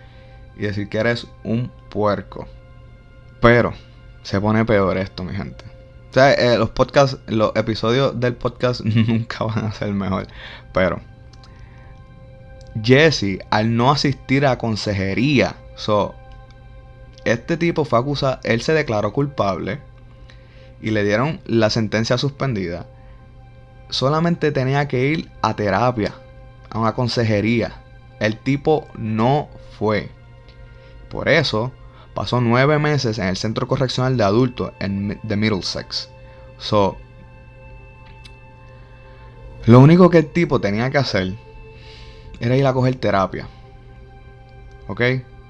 y 0.58 0.64
decir 0.64 0.90
que 0.90 0.98
eres 0.98 1.26
un 1.46 1.72
puerco. 1.90 2.50
Pero 3.40 3.74
se 4.24 4.42
pone 4.42 4.66
peor 4.66 4.98
esto, 4.98 5.24
mi 5.24 5.34
gente. 5.34 5.64
O 6.10 6.14
sea, 6.14 6.34
eh, 6.34 6.58
los 6.58 6.70
podcasts, 6.72 7.18
los 7.28 7.56
episodios 7.56 8.20
del 8.20 8.36
podcast 8.36 8.82
nunca 8.84 9.46
van 9.46 9.68
a 9.68 9.72
ser 9.72 9.94
mejor. 9.94 10.28
Pero 10.74 11.00
Jesse, 12.84 13.40
al 13.52 13.78
no 13.78 13.90
asistir 13.90 14.46
a 14.46 14.58
consejería, 14.58 15.56
so, 15.76 16.14
este 17.24 17.56
tipo 17.56 17.86
fue 17.86 18.00
acusado, 18.00 18.42
él 18.44 18.62
se 18.62 18.74
declaró 18.74 19.14
culpable 19.14 19.80
y 20.82 20.92
le 20.92 21.06
dieron 21.06 21.40
la 21.46 21.70
sentencia 21.70 22.18
suspendida. 22.18 22.86
Solamente 23.90 24.52
tenía 24.52 24.90
que 24.90 25.06
ir 25.06 25.32
a 25.42 25.56
terapia, 25.56 26.14
a 26.70 26.80
una 26.80 26.94
consejería. 26.94 27.82
El 28.20 28.38
tipo 28.38 28.88
no 28.96 29.50
fue. 29.78 30.10
Por 31.10 31.30
eso 31.30 31.72
pasó 32.14 32.42
nueve 32.42 32.80
meses 32.80 33.18
en 33.18 33.28
el 33.28 33.38
centro 33.38 33.68
correccional 33.68 34.18
de 34.18 34.24
adultos 34.24 34.72
en 34.80 35.20
de 35.24 35.36
Middlesex. 35.36 36.10
So, 36.58 36.98
lo 39.66 39.80
único 39.80 40.10
que 40.10 40.20
el 40.20 40.28
tipo 40.28 40.60
tenía 40.60 40.90
que 40.90 40.98
hacer 40.98 41.34
era 42.40 42.56
ir 42.56 42.66
a 42.66 42.74
coger 42.74 42.96
terapia. 42.96 43.48
¿Ok? 44.88 45.02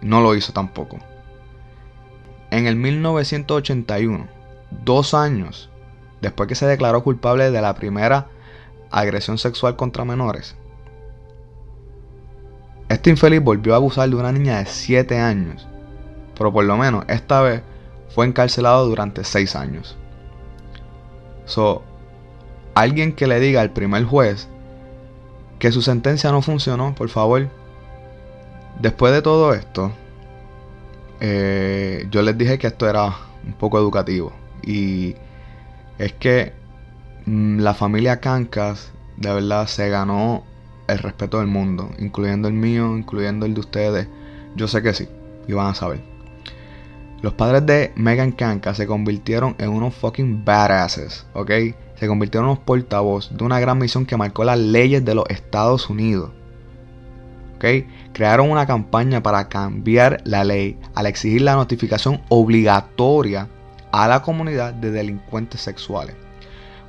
No 0.02 0.22
lo 0.22 0.36
hizo 0.36 0.54
tampoco. 0.54 1.00
En 2.52 2.66
el 2.66 2.76
1981, 2.76 4.28
dos 4.84 5.14
años 5.14 5.70
después 6.22 6.48
que 6.48 6.56
se 6.56 6.66
declaró 6.66 7.04
culpable 7.04 7.52
de 7.52 7.62
la 7.62 7.76
primera 7.76 8.28
agresión 8.92 9.38
sexual 9.38 9.76
contra 9.76 10.06
menores, 10.06 10.56
este 12.90 13.12
infeliz 13.12 13.42
volvió 13.42 13.74
a 13.74 13.78
abusar 13.78 14.10
de 14.10 14.16
una 14.16 14.32
niña 14.32 14.58
de 14.58 14.66
7 14.66 15.20
años, 15.20 15.68
pero 16.36 16.52
por 16.52 16.66
lo 16.66 16.76
menos 16.76 17.06
esta 17.08 17.42
vez 17.42 17.62
fue 18.10 18.26
encarcelado 18.26 18.88
durante 18.88 19.24
6 19.24 19.56
años. 19.56 19.96
So, 21.46 21.84
alguien 22.74 23.14
que 23.14 23.28
le 23.28 23.40
diga 23.40 23.62
al 23.62 23.72
primer 23.72 24.04
juez 24.06 24.48
que 25.60 25.72
su 25.72 25.82
sentencia 25.82 26.32
no 26.32 26.42
funcionó, 26.42 26.96
por 26.96 27.10
favor. 27.10 27.48
Después 28.80 29.14
de 29.14 29.22
todo 29.22 29.54
esto, 29.54 29.92
eh, 31.20 32.08
yo 32.10 32.22
les 32.22 32.38
dije 32.38 32.58
que 32.58 32.68
esto 32.68 32.90
era 32.90 33.14
un 33.46 33.54
poco 33.54 33.78
educativo. 33.78 34.32
Y 34.64 35.16
es 35.98 36.14
que 36.14 36.54
mm, 37.26 37.60
la 37.60 37.74
familia 37.74 38.20
Cancas 38.20 38.92
de 39.18 39.34
verdad 39.34 39.68
se 39.68 39.90
ganó 39.90 40.44
el 40.92 41.00
respeto 41.00 41.40
del 41.40 41.48
mundo, 41.48 41.92
incluyendo 42.00 42.48
el 42.48 42.54
mío, 42.54 42.98
incluyendo 42.98 43.46
el 43.46 43.54
de 43.54 43.60
ustedes. 43.60 44.08
Yo 44.56 44.68
sé 44.68 44.82
que 44.82 44.94
sí, 44.94 45.08
y 45.48 45.54
van 45.54 45.68
a 45.68 45.76
saber. 45.76 46.02
Los 47.22 47.34
padres 47.34 47.66
de 47.66 47.92
Megan 47.96 48.32
Kanka 48.32 48.74
se 48.74 48.88
convirtieron 48.88 49.56
en 49.58 49.70
unos 49.70 49.94
fucking 49.94 50.46
badasses, 50.46 51.26
¿ok? 51.34 51.52
Se 51.96 52.08
convirtieron 52.08 52.46
en 52.48 52.52
unos 52.52 52.64
portavoz 52.64 53.36
de 53.36 53.44
una 53.44 53.60
gran 53.60 53.78
misión 53.78 54.06
que 54.06 54.16
marcó 54.16 54.46
las 54.46 54.58
leyes 54.58 55.04
de 55.04 55.16
los 55.16 55.26
Estados 55.30 55.90
Unidos. 55.90 56.32
¿Ok? 57.58 57.66
Crearon 58.14 58.50
una 58.50 58.66
campaña 58.66 59.22
para 59.22 59.50
cambiar 59.50 60.22
la 60.24 60.46
ley 60.46 60.80
al 60.96 61.08
exigir 61.08 61.42
la 61.42 61.56
notificación 61.56 62.22
obligatoria 62.30 63.50
a 63.92 64.08
la 64.08 64.22
comunidad 64.22 64.74
de 64.74 64.92
delincuentes 64.92 65.60
sexuales. 65.60 66.16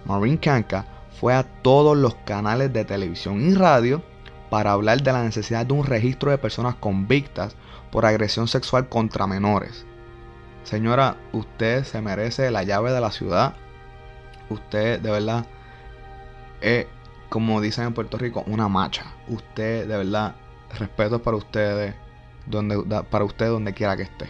Maureen 0.05 0.37
Kanka 0.37 0.87
fue 1.21 1.35
a 1.35 1.43
todos 1.43 1.99
los 1.99 2.15
canales 2.25 2.73
de 2.73 2.87
televisión 2.87 3.43
y 3.43 3.55
radio 3.55 4.03
para 4.49 4.73
hablar 4.73 5.03
de 5.03 5.13
la 5.13 5.23
necesidad 5.23 5.67
de 5.67 5.75
un 5.75 5.85
registro 5.85 6.31
de 6.31 6.39
personas 6.39 6.77
convictas 6.77 7.55
por 7.93 8.07
agresión 8.07 8.49
sexual 8.49 8.89
contra 8.89 9.27
menores. 9.27 9.85
Señora, 10.65 11.19
usted 11.33 11.85
se 11.85 12.01
merece 12.01 12.51
la 12.51 12.63
llave 12.63 12.93
de 12.93 13.03
la 13.03 13.11
ciudad. 13.11 13.55
Usted 14.49 14.99
de 14.99 15.11
verdad 15.11 15.45
es, 16.63 16.87
como 17.29 17.61
dicen 17.61 17.89
en 17.89 17.93
Puerto 17.93 18.17
Rico, 18.17 18.43
una 18.47 18.69
macha. 18.69 19.05
Usted 19.29 19.87
de 19.87 19.99
verdad, 19.99 20.37
respeto 20.79 21.23
para 21.23 21.37
ustedes, 21.37 21.95
donde, 22.47 22.83
para 23.11 23.27
usted 23.27 23.49
donde 23.49 23.75
quiera 23.75 23.95
que 23.95 24.05
esté. 24.05 24.27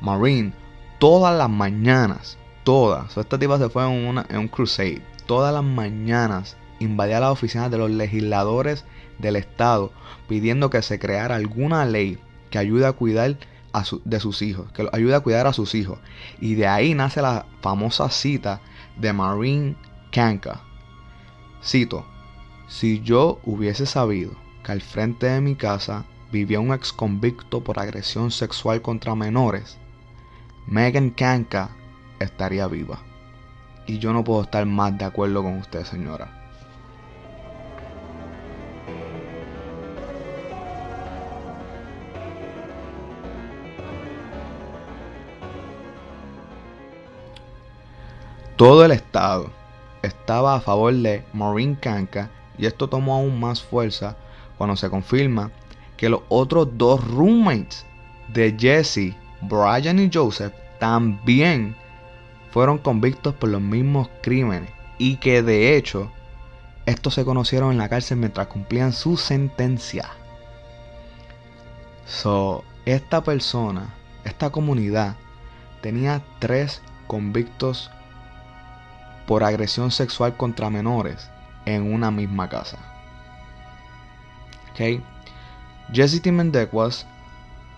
Marine, 0.00 0.52
todas 1.00 1.36
las 1.36 1.50
mañanas, 1.50 2.38
todas, 2.62 3.16
esta 3.16 3.36
tipa 3.36 3.58
se 3.58 3.68
fue 3.68 3.82
en, 3.82 4.06
una, 4.06 4.24
en 4.28 4.38
un 4.38 4.48
crusade 4.48 5.02
todas 5.26 5.52
las 5.52 5.64
mañanas 5.64 6.56
invadía 6.80 7.20
las 7.20 7.30
oficinas 7.30 7.70
de 7.70 7.78
los 7.78 7.90
legisladores 7.90 8.84
del 9.18 9.36
Estado 9.36 9.92
pidiendo 10.28 10.70
que 10.70 10.82
se 10.82 10.98
creara 10.98 11.36
alguna 11.36 11.84
ley 11.84 12.18
que 12.50 12.58
ayude 12.58 12.86
a 12.86 12.92
cuidar 12.92 13.38
a 13.72 13.84
de 14.04 14.20
sus 14.20 14.42
hijos, 14.42 14.70
que 14.72 14.88
ayude 14.92 15.14
a 15.14 15.20
cuidar 15.20 15.46
a 15.46 15.52
sus 15.52 15.74
hijos. 15.74 15.98
Y 16.40 16.54
de 16.54 16.66
ahí 16.66 16.94
nace 16.94 17.22
la 17.22 17.46
famosa 17.60 18.10
cita 18.10 18.60
de 18.96 19.12
Marine 19.12 19.76
Kanka. 20.10 20.60
Cito, 21.64 22.04
si 22.68 23.00
yo 23.00 23.40
hubiese 23.44 23.86
sabido 23.86 24.32
que 24.64 24.72
al 24.72 24.82
frente 24.82 25.26
de 25.26 25.40
mi 25.40 25.54
casa 25.54 26.04
vivía 26.30 26.60
un 26.60 26.72
ex 26.72 26.92
convicto 26.92 27.62
por 27.62 27.78
agresión 27.78 28.30
sexual 28.30 28.82
contra 28.82 29.14
menores, 29.14 29.78
Megan 30.66 31.10
Kanka 31.10 31.70
estaría 32.18 32.66
viva. 32.66 33.11
Y 33.86 33.98
yo 33.98 34.12
no 34.12 34.22
puedo 34.24 34.42
estar 34.42 34.64
más 34.66 34.96
de 34.96 35.04
acuerdo 35.04 35.42
con 35.42 35.58
usted, 35.58 35.84
señora. 35.84 36.42
Todo 48.56 48.84
el 48.84 48.92
estado 48.92 49.50
estaba 50.02 50.54
a 50.54 50.60
favor 50.60 50.94
de 50.94 51.24
Maureen 51.32 51.74
Kanka 51.74 52.30
y 52.56 52.66
esto 52.66 52.88
tomó 52.88 53.14
aún 53.14 53.40
más 53.40 53.62
fuerza 53.62 54.16
cuando 54.56 54.76
se 54.76 54.88
confirma 54.88 55.50
que 55.96 56.08
los 56.08 56.20
otros 56.28 56.68
dos 56.78 57.02
roommates 57.08 57.84
de 58.28 58.54
Jesse, 58.58 59.16
Brian 59.40 59.98
y 59.98 60.10
Joseph, 60.12 60.52
también 60.78 61.74
fueron 62.52 62.78
convictos 62.78 63.34
por 63.34 63.48
los 63.48 63.62
mismos 63.62 64.08
crímenes 64.22 64.70
y 64.98 65.16
que 65.16 65.42
de 65.42 65.76
hecho 65.76 66.12
estos 66.84 67.14
se 67.14 67.24
conocieron 67.24 67.72
en 67.72 67.78
la 67.78 67.88
cárcel 67.88 68.18
mientras 68.18 68.46
cumplían 68.46 68.92
su 68.92 69.16
sentencia. 69.16 70.10
So, 72.04 72.62
esta 72.84 73.22
persona, 73.22 73.94
esta 74.24 74.50
comunidad, 74.50 75.16
tenía 75.80 76.22
tres 76.40 76.82
convictos 77.06 77.90
por 79.26 79.44
agresión 79.44 79.90
sexual 79.90 80.36
contra 80.36 80.68
menores 80.68 81.30
en 81.64 81.92
una 81.92 82.10
misma 82.10 82.48
casa. 82.48 82.78
Okay. 84.72 85.02
Jesse 85.92 86.20
T. 86.20 86.68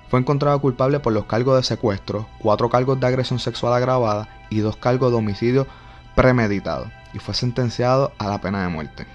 fue 0.08 0.20
encontrado 0.20 0.60
culpable 0.60 1.00
por 1.00 1.12
los 1.12 1.26
cargos 1.26 1.56
de 1.56 1.62
secuestro, 1.62 2.26
cuatro 2.38 2.70
cargos 2.70 2.98
de 2.98 3.06
agresión 3.06 3.38
sexual 3.38 3.74
agravada 3.74 4.28
y 4.50 4.60
dos 4.60 4.76
cargos 4.76 5.10
de 5.10 5.18
homicidio 5.18 5.66
premeditado 6.14 6.90
y 7.12 7.18
fue 7.18 7.34
sentenciado 7.34 8.12
a 8.18 8.28
la 8.28 8.40
pena 8.40 8.62
de 8.62 8.68
muerte. 8.68 9.06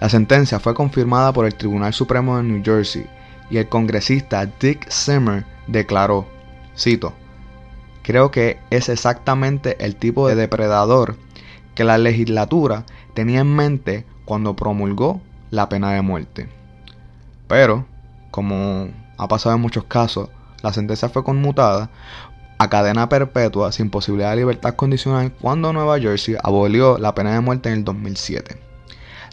La 0.00 0.08
sentencia 0.08 0.58
fue 0.58 0.74
confirmada 0.74 1.32
por 1.32 1.46
el 1.46 1.54
Tribunal 1.54 1.92
Supremo 1.92 2.36
de 2.36 2.42
New 2.44 2.62
Jersey 2.64 3.06
y 3.50 3.58
el 3.58 3.68
congresista 3.68 4.46
Dick 4.46 4.90
Zimmer 4.90 5.44
declaró, 5.66 6.26
cito, 6.76 7.12
creo 8.02 8.30
que 8.30 8.58
es 8.70 8.88
exactamente 8.88 9.76
el 9.84 9.96
tipo 9.96 10.26
de 10.26 10.36
depredador 10.36 11.16
que 11.74 11.84
la 11.84 11.98
legislatura 11.98 12.84
tenía 13.14 13.40
en 13.40 13.54
mente 13.54 14.06
cuando 14.24 14.56
promulgó 14.56 15.20
la 15.50 15.68
pena 15.68 15.92
de 15.92 16.02
muerte. 16.02 16.48
Pero, 17.48 17.84
como 18.30 18.88
ha 19.18 19.28
pasado 19.28 19.54
en 19.56 19.60
muchos 19.60 19.84
casos, 19.84 20.30
la 20.62 20.72
sentencia 20.72 21.08
fue 21.08 21.24
conmutada 21.24 21.90
a 22.60 22.68
cadena 22.68 23.08
perpetua 23.08 23.72
sin 23.72 23.88
posibilidad 23.88 24.32
de 24.32 24.36
libertad 24.36 24.74
condicional 24.74 25.32
cuando 25.32 25.72
Nueva 25.72 25.98
Jersey 25.98 26.36
abolió 26.42 26.98
la 26.98 27.14
pena 27.14 27.32
de 27.32 27.40
muerte 27.40 27.70
en 27.70 27.76
el 27.76 27.84
2007. 27.84 28.58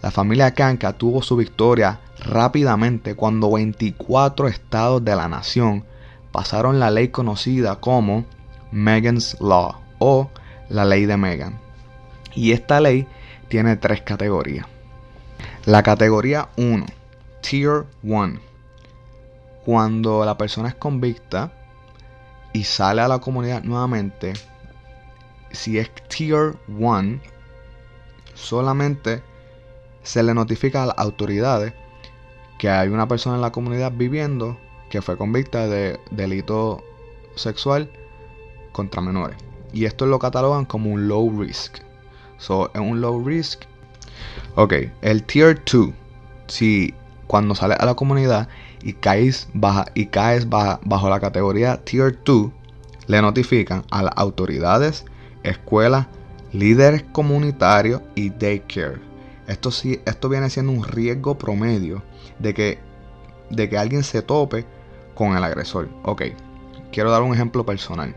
La 0.01 0.11
familia 0.11 0.53
Kanka 0.53 0.93
tuvo 0.93 1.21
su 1.21 1.35
victoria 1.35 1.99
rápidamente 2.19 3.15
cuando 3.15 3.51
24 3.51 4.47
estados 4.47 5.03
de 5.03 5.13
la 5.13 5.27
nación 5.27 5.83
pasaron 6.31 6.79
la 6.79 6.89
ley 6.89 7.09
conocida 7.09 7.81
como 7.81 8.23
Megan's 8.71 9.35
Law 9.41 9.75
o 9.99 10.29
la 10.69 10.85
ley 10.85 11.05
de 11.05 11.17
Megan. 11.17 11.59
Y 12.33 12.53
esta 12.53 12.79
ley 12.79 13.09
tiene 13.49 13.75
tres 13.75 14.03
categorías. 14.03 14.67
La 15.65 15.83
categoría 15.83 16.47
1, 16.55 16.85
Tier 17.41 17.83
1, 18.03 18.39
cuando 19.65 20.23
la 20.23 20.37
persona 20.37 20.69
es 20.69 20.75
convicta 20.75 21.51
y 22.57 22.63
sale 22.63 23.03
a 23.03 23.07
la 23.07 23.19
comunidad 23.19 23.61
nuevamente, 23.63 24.33
si 25.51 25.77
es 25.77 25.91
Tier 26.07 26.57
1, 26.67 27.19
solamente 28.33 29.21
se 30.01 30.23
le 30.23 30.33
notifica 30.33 30.81
a 30.81 30.87
las 30.87 30.97
autoridades 30.97 31.73
que 32.57 32.67
hay 32.71 32.89
una 32.89 33.07
persona 33.07 33.35
en 33.35 33.43
la 33.43 33.51
comunidad 33.51 33.91
viviendo 33.91 34.57
que 34.89 35.03
fue 35.03 35.19
convicta 35.19 35.67
de 35.67 35.99
delito 36.09 36.83
sexual 37.35 37.91
contra 38.71 39.03
menores. 39.03 39.37
Y 39.71 39.85
esto 39.85 40.07
lo 40.07 40.17
catalogan 40.17 40.65
como 40.65 40.89
un 40.89 41.07
low 41.07 41.39
risk. 41.39 41.77
So, 42.39 42.71
es 42.73 42.81
un 42.81 43.01
low 43.01 43.23
risk. 43.23 43.65
Ok, 44.55 44.73
el 45.03 45.23
tier 45.25 45.61
2. 45.71 45.89
Si 46.47 46.95
cuando 47.27 47.53
sales 47.53 47.77
a 47.79 47.85
la 47.85 47.93
comunidad 47.93 48.49
y 48.81 48.93
caes, 48.93 49.47
baja, 49.53 49.85
y 49.93 50.07
caes 50.07 50.47
bajo 50.49 51.09
la 51.09 51.19
categoría 51.19 51.77
tier 51.77 52.19
2, 52.23 52.51
le 53.07 53.21
notifican 53.21 53.83
a 53.91 54.03
las 54.03 54.13
autoridades, 54.15 55.05
escuelas, 55.43 56.07
líderes 56.51 57.03
comunitarios 57.11 58.01
y 58.15 58.29
daycare. 58.29 58.99
Esto, 59.47 59.69
esto 60.05 60.29
viene 60.29 60.49
siendo 60.49 60.73
un 60.73 60.83
riesgo 60.83 61.37
promedio 61.37 62.03
de 62.39 62.53
que, 62.53 62.79
de 63.49 63.69
que 63.69 63.77
alguien 63.77 64.03
se 64.03 64.21
tope 64.21 64.65
con 65.15 65.37
el 65.37 65.43
agresor. 65.43 65.89
Ok, 66.03 66.23
quiero 66.91 67.11
dar 67.11 67.21
un 67.21 67.33
ejemplo 67.33 67.65
personal. 67.65 68.13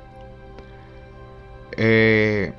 Eh, 1.76 2.52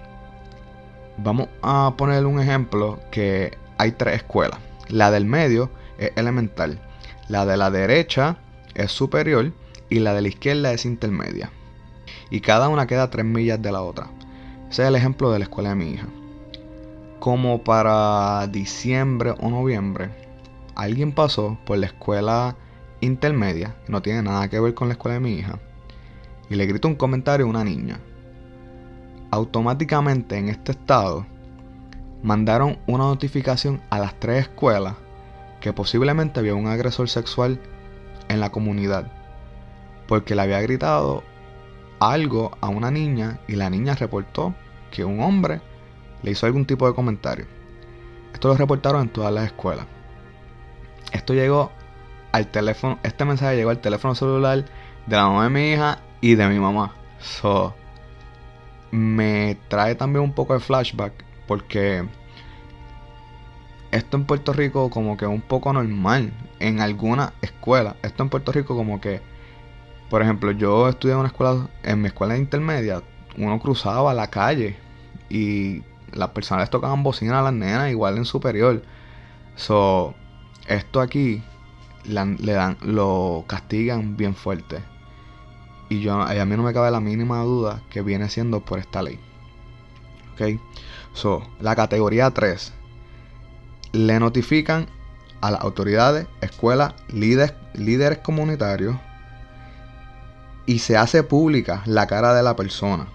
vamos 1.17 1.49
a 1.61 1.93
poner 1.97 2.25
un 2.25 2.39
ejemplo 2.39 2.99
que 3.11 3.57
hay 3.77 3.91
tres 3.91 4.15
escuelas. 4.15 4.59
La 4.87 5.11
del 5.11 5.25
medio 5.25 5.69
es 5.97 6.11
elemental. 6.15 6.79
La 7.31 7.45
de 7.45 7.55
la 7.55 7.71
derecha 7.71 8.39
es 8.73 8.91
superior 8.91 9.53
y 9.87 9.99
la 9.99 10.13
de 10.13 10.21
la 10.21 10.27
izquierda 10.27 10.73
es 10.73 10.85
intermedia. 10.85 11.49
Y 12.29 12.41
cada 12.41 12.67
una 12.67 12.87
queda 12.87 13.09
tres 13.09 13.23
millas 13.23 13.61
de 13.61 13.71
la 13.71 13.83
otra. 13.83 14.09
Ese 14.69 14.81
es 14.81 14.89
el 14.89 14.97
ejemplo 14.97 15.31
de 15.31 15.39
la 15.39 15.45
escuela 15.45 15.69
de 15.69 15.75
mi 15.75 15.91
hija. 15.91 16.07
Como 17.21 17.63
para 17.63 18.47
diciembre 18.47 19.33
o 19.39 19.49
noviembre, 19.49 20.09
alguien 20.75 21.13
pasó 21.13 21.57
por 21.65 21.77
la 21.77 21.85
escuela 21.85 22.57
intermedia, 22.99 23.77
que 23.85 23.93
no 23.93 24.01
tiene 24.01 24.23
nada 24.23 24.49
que 24.49 24.59
ver 24.59 24.73
con 24.73 24.89
la 24.89 24.95
escuela 24.95 25.13
de 25.13 25.21
mi 25.21 25.35
hija, 25.35 25.57
y 26.49 26.55
le 26.55 26.65
gritó 26.65 26.89
un 26.89 26.95
comentario 26.95 27.45
a 27.45 27.49
una 27.49 27.63
niña. 27.63 28.01
Automáticamente 29.31 30.37
en 30.37 30.49
este 30.49 30.73
estado 30.73 31.25
mandaron 32.23 32.77
una 32.87 33.05
notificación 33.05 33.81
a 33.89 33.99
las 33.99 34.19
tres 34.19 34.49
escuelas 34.49 34.95
que 35.61 35.71
posiblemente 35.71 36.39
había 36.39 36.55
un 36.55 36.67
agresor 36.67 37.07
sexual 37.07 37.59
en 38.27 38.39
la 38.39 38.51
comunidad, 38.51 39.11
porque 40.07 40.35
le 40.35 40.41
había 40.41 40.59
gritado 40.61 41.23
algo 41.99 42.57
a 42.59 42.67
una 42.67 42.91
niña 42.91 43.39
y 43.47 43.55
la 43.55 43.69
niña 43.69 43.95
reportó 43.95 44.55
que 44.91 45.05
un 45.05 45.21
hombre 45.21 45.61
le 46.23 46.31
hizo 46.31 46.45
algún 46.45 46.65
tipo 46.65 46.87
de 46.87 46.93
comentario. 46.93 47.45
Esto 48.33 48.49
lo 48.49 48.55
reportaron 48.55 49.03
en 49.03 49.09
todas 49.09 49.33
las 49.33 49.45
escuelas. 49.45 49.85
Esto 51.11 51.33
llegó 51.33 51.71
al 52.31 52.47
teléfono, 52.47 52.99
este 53.03 53.23
mensaje 53.25 53.55
llegó 53.55 53.69
al 53.69 53.81
teléfono 53.81 54.15
celular 54.15 54.65
de 55.05 55.15
la 55.15 55.27
mamá 55.27 55.43
de 55.43 55.49
mi 55.49 55.71
hija 55.71 55.99
y 56.21 56.35
de 56.35 56.47
mi 56.47 56.59
mamá. 56.59 56.95
So, 57.19 57.75
me 58.91 59.57
trae 59.67 59.95
también 59.95 60.23
un 60.23 60.33
poco 60.33 60.53
de 60.53 60.59
flashback 60.59 61.13
porque 61.47 62.07
esto 63.91 64.17
en 64.17 64.25
Puerto 64.25 64.53
Rico 64.53 64.89
como 64.89 65.17
que 65.17 65.25
un 65.25 65.41
poco 65.41 65.73
normal 65.73 66.31
en 66.59 66.79
alguna 66.79 67.33
escuela. 67.41 67.95
Esto 68.03 68.23
en 68.23 68.29
Puerto 68.29 68.51
Rico 68.51 68.75
como 68.75 69.01
que, 69.01 69.21
por 70.09 70.21
ejemplo, 70.21 70.51
yo 70.51 70.87
estudié 70.87 71.13
en 71.13 71.19
una 71.19 71.27
escuela, 71.27 71.69
en 71.83 72.01
mi 72.01 72.07
escuela 72.07 72.37
intermedia, 72.37 73.03
uno 73.37 73.59
cruzaba 73.59 74.13
la 74.13 74.27
calle 74.27 74.77
y 75.29 75.83
las 76.13 76.29
personas 76.29 76.63
les 76.63 76.69
tocaban 76.69 77.03
bocina 77.03 77.39
a 77.39 77.43
las 77.43 77.53
nenas 77.53 77.89
igual 77.91 78.17
en 78.17 78.25
superior. 78.25 78.81
So, 79.55 80.13
esto 80.67 81.01
aquí 81.01 81.43
le 82.05 82.53
dan, 82.53 82.77
lo 82.81 83.43
castigan 83.47 84.17
bien 84.17 84.35
fuerte. 84.35 84.79
Y 85.89 85.99
yo, 85.99 86.21
a 86.21 86.45
mí 86.45 86.55
no 86.55 86.63
me 86.63 86.73
cabe 86.73 86.89
la 86.91 87.01
mínima 87.01 87.41
duda 87.43 87.81
que 87.89 88.01
viene 88.01 88.29
siendo 88.29 88.61
por 88.61 88.79
esta 88.79 89.03
ley. 89.03 89.19
Ok. 90.33 90.59
So, 91.13 91.45
la 91.59 91.75
categoría 91.75 92.31
3. 92.31 92.73
Le 93.91 94.19
notifican 94.19 94.87
a 95.41 95.51
las 95.51 95.61
autoridades, 95.61 96.27
escuelas, 96.41 96.93
líderes, 97.09 97.53
líderes 97.73 98.19
comunitarios 98.19 98.95
y 100.65 100.79
se 100.79 100.97
hace 100.97 101.23
pública 101.23 101.81
la 101.85 102.07
cara 102.07 102.33
de 102.33 102.43
la 102.43 102.55
persona. 102.55 103.07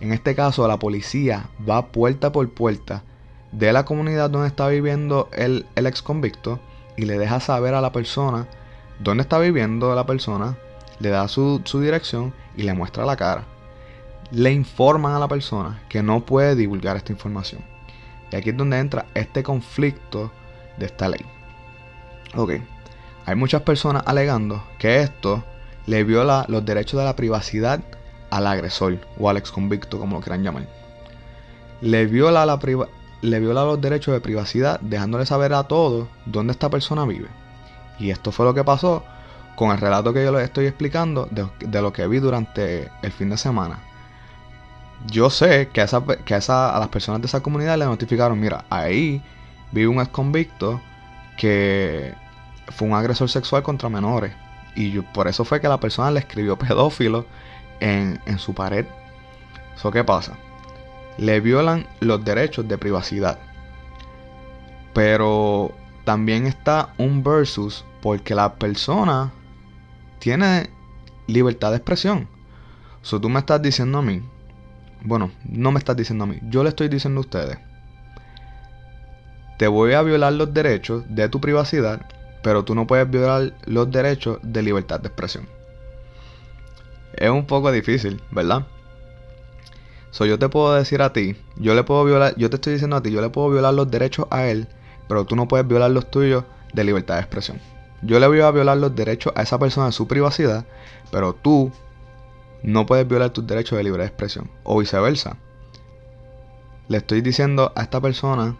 En 0.00 0.12
este 0.12 0.34
caso, 0.34 0.66
la 0.66 0.78
policía 0.78 1.48
va 1.68 1.86
puerta 1.86 2.32
por 2.32 2.48
puerta 2.50 3.04
de 3.52 3.72
la 3.72 3.84
comunidad 3.84 4.30
donde 4.30 4.48
está 4.48 4.68
viviendo 4.68 5.28
el, 5.32 5.66
el 5.74 5.86
ex 5.86 6.02
convicto 6.02 6.60
y 6.96 7.04
le 7.04 7.18
deja 7.18 7.40
saber 7.40 7.74
a 7.74 7.80
la 7.80 7.92
persona 7.92 8.46
dónde 9.00 9.22
está 9.22 9.38
viviendo 9.38 9.94
la 9.94 10.06
persona, 10.06 10.56
le 10.98 11.08
da 11.08 11.26
su, 11.28 11.62
dirección 11.80 12.32
y 12.56 12.62
le 12.62 12.74
muestra 12.74 13.04
la 13.04 13.16
cara. 13.16 13.44
Le 14.30 14.52
informan 14.52 15.14
a 15.14 15.18
la 15.18 15.28
persona 15.28 15.82
que 15.88 16.02
no 16.02 16.24
puede 16.24 16.54
divulgar 16.54 16.96
esta 16.96 17.12
información. 17.12 17.64
Y 18.30 18.36
aquí 18.36 18.50
es 18.50 18.56
donde 18.56 18.78
entra 18.78 19.06
este 19.14 19.42
conflicto 19.42 20.30
de 20.78 20.86
esta 20.86 21.08
ley. 21.08 21.24
Ok, 22.36 22.52
hay 23.26 23.34
muchas 23.34 23.62
personas 23.62 24.02
alegando 24.06 24.62
que 24.78 25.00
esto 25.00 25.44
le 25.86 26.04
viola 26.04 26.44
los 26.48 26.64
derechos 26.64 26.98
de 26.98 27.04
la 27.04 27.16
privacidad 27.16 27.80
al 28.30 28.46
agresor 28.46 28.98
o 29.18 29.28
al 29.28 29.36
ex 29.36 29.50
convicto, 29.50 29.98
como 29.98 30.16
lo 30.16 30.22
quieran 30.22 30.42
llamar. 30.42 30.68
Le 31.80 32.06
viola 32.06 32.46
la, 32.46 32.58
le 33.22 33.40
viola 33.40 33.64
los 33.64 33.80
derechos 33.80 34.14
de 34.14 34.20
privacidad 34.20 34.80
dejándole 34.80 35.26
saber 35.26 35.52
a 35.52 35.64
todos 35.64 36.08
dónde 36.26 36.52
esta 36.52 36.70
persona 36.70 37.04
vive. 37.04 37.28
Y 37.98 38.10
esto 38.10 38.32
fue 38.32 38.46
lo 38.46 38.54
que 38.54 38.64
pasó 38.64 39.04
con 39.56 39.70
el 39.72 39.78
relato 39.78 40.12
que 40.12 40.24
yo 40.24 40.32
les 40.32 40.44
estoy 40.44 40.66
explicando 40.66 41.28
de, 41.30 41.82
lo 41.82 41.92
que 41.92 42.06
vi 42.06 42.18
durante 42.18 42.90
el 43.02 43.12
fin 43.12 43.28
de 43.30 43.36
semana. 43.36 43.80
Yo 45.06 45.30
sé 45.30 45.68
que, 45.68 45.86
que 46.24 46.34
esa, 46.34 46.76
a 46.76 46.78
las 46.78 46.88
personas 46.88 47.20
de 47.20 47.26
esa 47.26 47.42
comunidad 47.42 47.78
le 47.78 47.86
notificaron, 47.86 48.38
mira, 48.38 48.64
ahí 48.70 49.22
vive 49.72 49.88
un 49.88 50.00
ex 50.00 50.08
convicto 50.08 50.80
que 51.38 52.14
fue 52.68 52.88
un 52.88 52.94
agresor 52.94 53.28
sexual 53.28 53.62
contra 53.62 53.88
menores. 53.88 54.32
Y 54.74 55.00
por 55.00 55.26
eso 55.28 55.44
fue 55.44 55.60
que 55.60 55.68
la 55.68 55.80
persona 55.80 56.10
le 56.10 56.20
escribió 56.20 56.56
pedófilo 56.58 57.26
en, 57.80 58.20
en 58.26 58.38
su 58.38 58.54
pared. 58.54 58.86
¿Eso 59.74 59.90
qué 59.90 60.04
pasa? 60.04 60.36
le 61.20 61.40
violan 61.40 61.86
los 62.00 62.24
derechos 62.24 62.66
de 62.66 62.78
privacidad. 62.78 63.38
Pero 64.94 65.72
también 66.04 66.46
está 66.46 66.94
un 66.96 67.22
versus 67.22 67.84
porque 68.00 68.34
la 68.34 68.54
persona 68.54 69.30
tiene 70.18 70.70
libertad 71.26 71.70
de 71.70 71.76
expresión. 71.76 72.26
So 73.02 73.20
tú 73.20 73.28
me 73.28 73.38
estás 73.38 73.60
diciendo 73.60 73.98
a 73.98 74.02
mí, 74.02 74.22
bueno, 75.02 75.30
no 75.44 75.72
me 75.72 75.78
estás 75.78 75.96
diciendo 75.96 76.24
a 76.24 76.26
mí, 76.26 76.38
yo 76.42 76.62
le 76.62 76.70
estoy 76.70 76.88
diciendo 76.88 77.18
a 77.18 77.22
ustedes, 77.22 77.58
te 79.58 79.68
voy 79.68 79.92
a 79.92 80.02
violar 80.02 80.32
los 80.32 80.54
derechos 80.54 81.04
de 81.08 81.28
tu 81.28 81.40
privacidad, 81.40 82.00
pero 82.42 82.64
tú 82.64 82.74
no 82.74 82.86
puedes 82.86 83.10
violar 83.10 83.52
los 83.66 83.90
derechos 83.90 84.38
de 84.42 84.62
libertad 84.62 85.00
de 85.00 85.08
expresión. 85.08 85.46
Es 87.12 87.28
un 87.28 87.46
poco 87.46 87.70
difícil, 87.70 88.22
¿verdad? 88.30 88.66
So, 90.10 90.24
yo 90.24 90.38
te 90.38 90.48
puedo 90.48 90.74
decir 90.74 91.02
a 91.02 91.12
ti, 91.12 91.36
yo 91.56 91.74
le 91.74 91.84
puedo 91.84 92.04
violar, 92.04 92.34
yo 92.36 92.50
te 92.50 92.56
estoy 92.56 92.72
diciendo 92.72 92.96
a 92.96 93.02
ti, 93.02 93.10
yo 93.10 93.20
le 93.20 93.28
puedo 93.28 93.50
violar 93.50 93.74
los 93.74 93.90
derechos 93.90 94.26
a 94.30 94.46
él, 94.46 94.66
pero 95.08 95.24
tú 95.24 95.36
no 95.36 95.46
puedes 95.46 95.66
violar 95.68 95.90
los 95.90 96.10
tuyos 96.10 96.44
de 96.72 96.84
libertad 96.84 97.16
de 97.16 97.20
expresión. 97.20 97.60
Yo 98.02 98.18
le 98.18 98.26
voy 98.26 98.40
a 98.40 98.50
violar 98.50 98.78
los 98.78 98.94
derechos 98.96 99.32
a 99.36 99.42
esa 99.42 99.58
persona 99.58 99.86
de 99.86 99.92
su 99.92 100.08
privacidad, 100.08 100.64
pero 101.10 101.34
tú 101.34 101.70
no 102.62 102.86
puedes 102.86 103.06
violar 103.08 103.30
tus 103.30 103.46
derechos 103.46 103.76
de 103.76 103.84
libre 103.84 104.04
expresión. 104.04 104.50
O 104.64 104.78
viceversa. 104.78 105.36
Le 106.88 106.98
estoy 106.98 107.20
diciendo 107.20 107.72
a 107.76 107.82
esta 107.82 108.00
persona, 108.00 108.56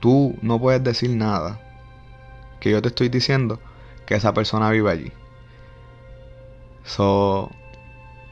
tú 0.00 0.36
no 0.42 0.60
puedes 0.60 0.82
decir 0.82 1.10
nada 1.10 1.60
que 2.60 2.70
yo 2.70 2.82
te 2.82 2.88
estoy 2.88 3.08
diciendo 3.08 3.60
que 4.06 4.14
esa 4.14 4.34
persona 4.34 4.70
vive 4.70 4.90
allí. 4.90 5.12
So, 6.84 7.50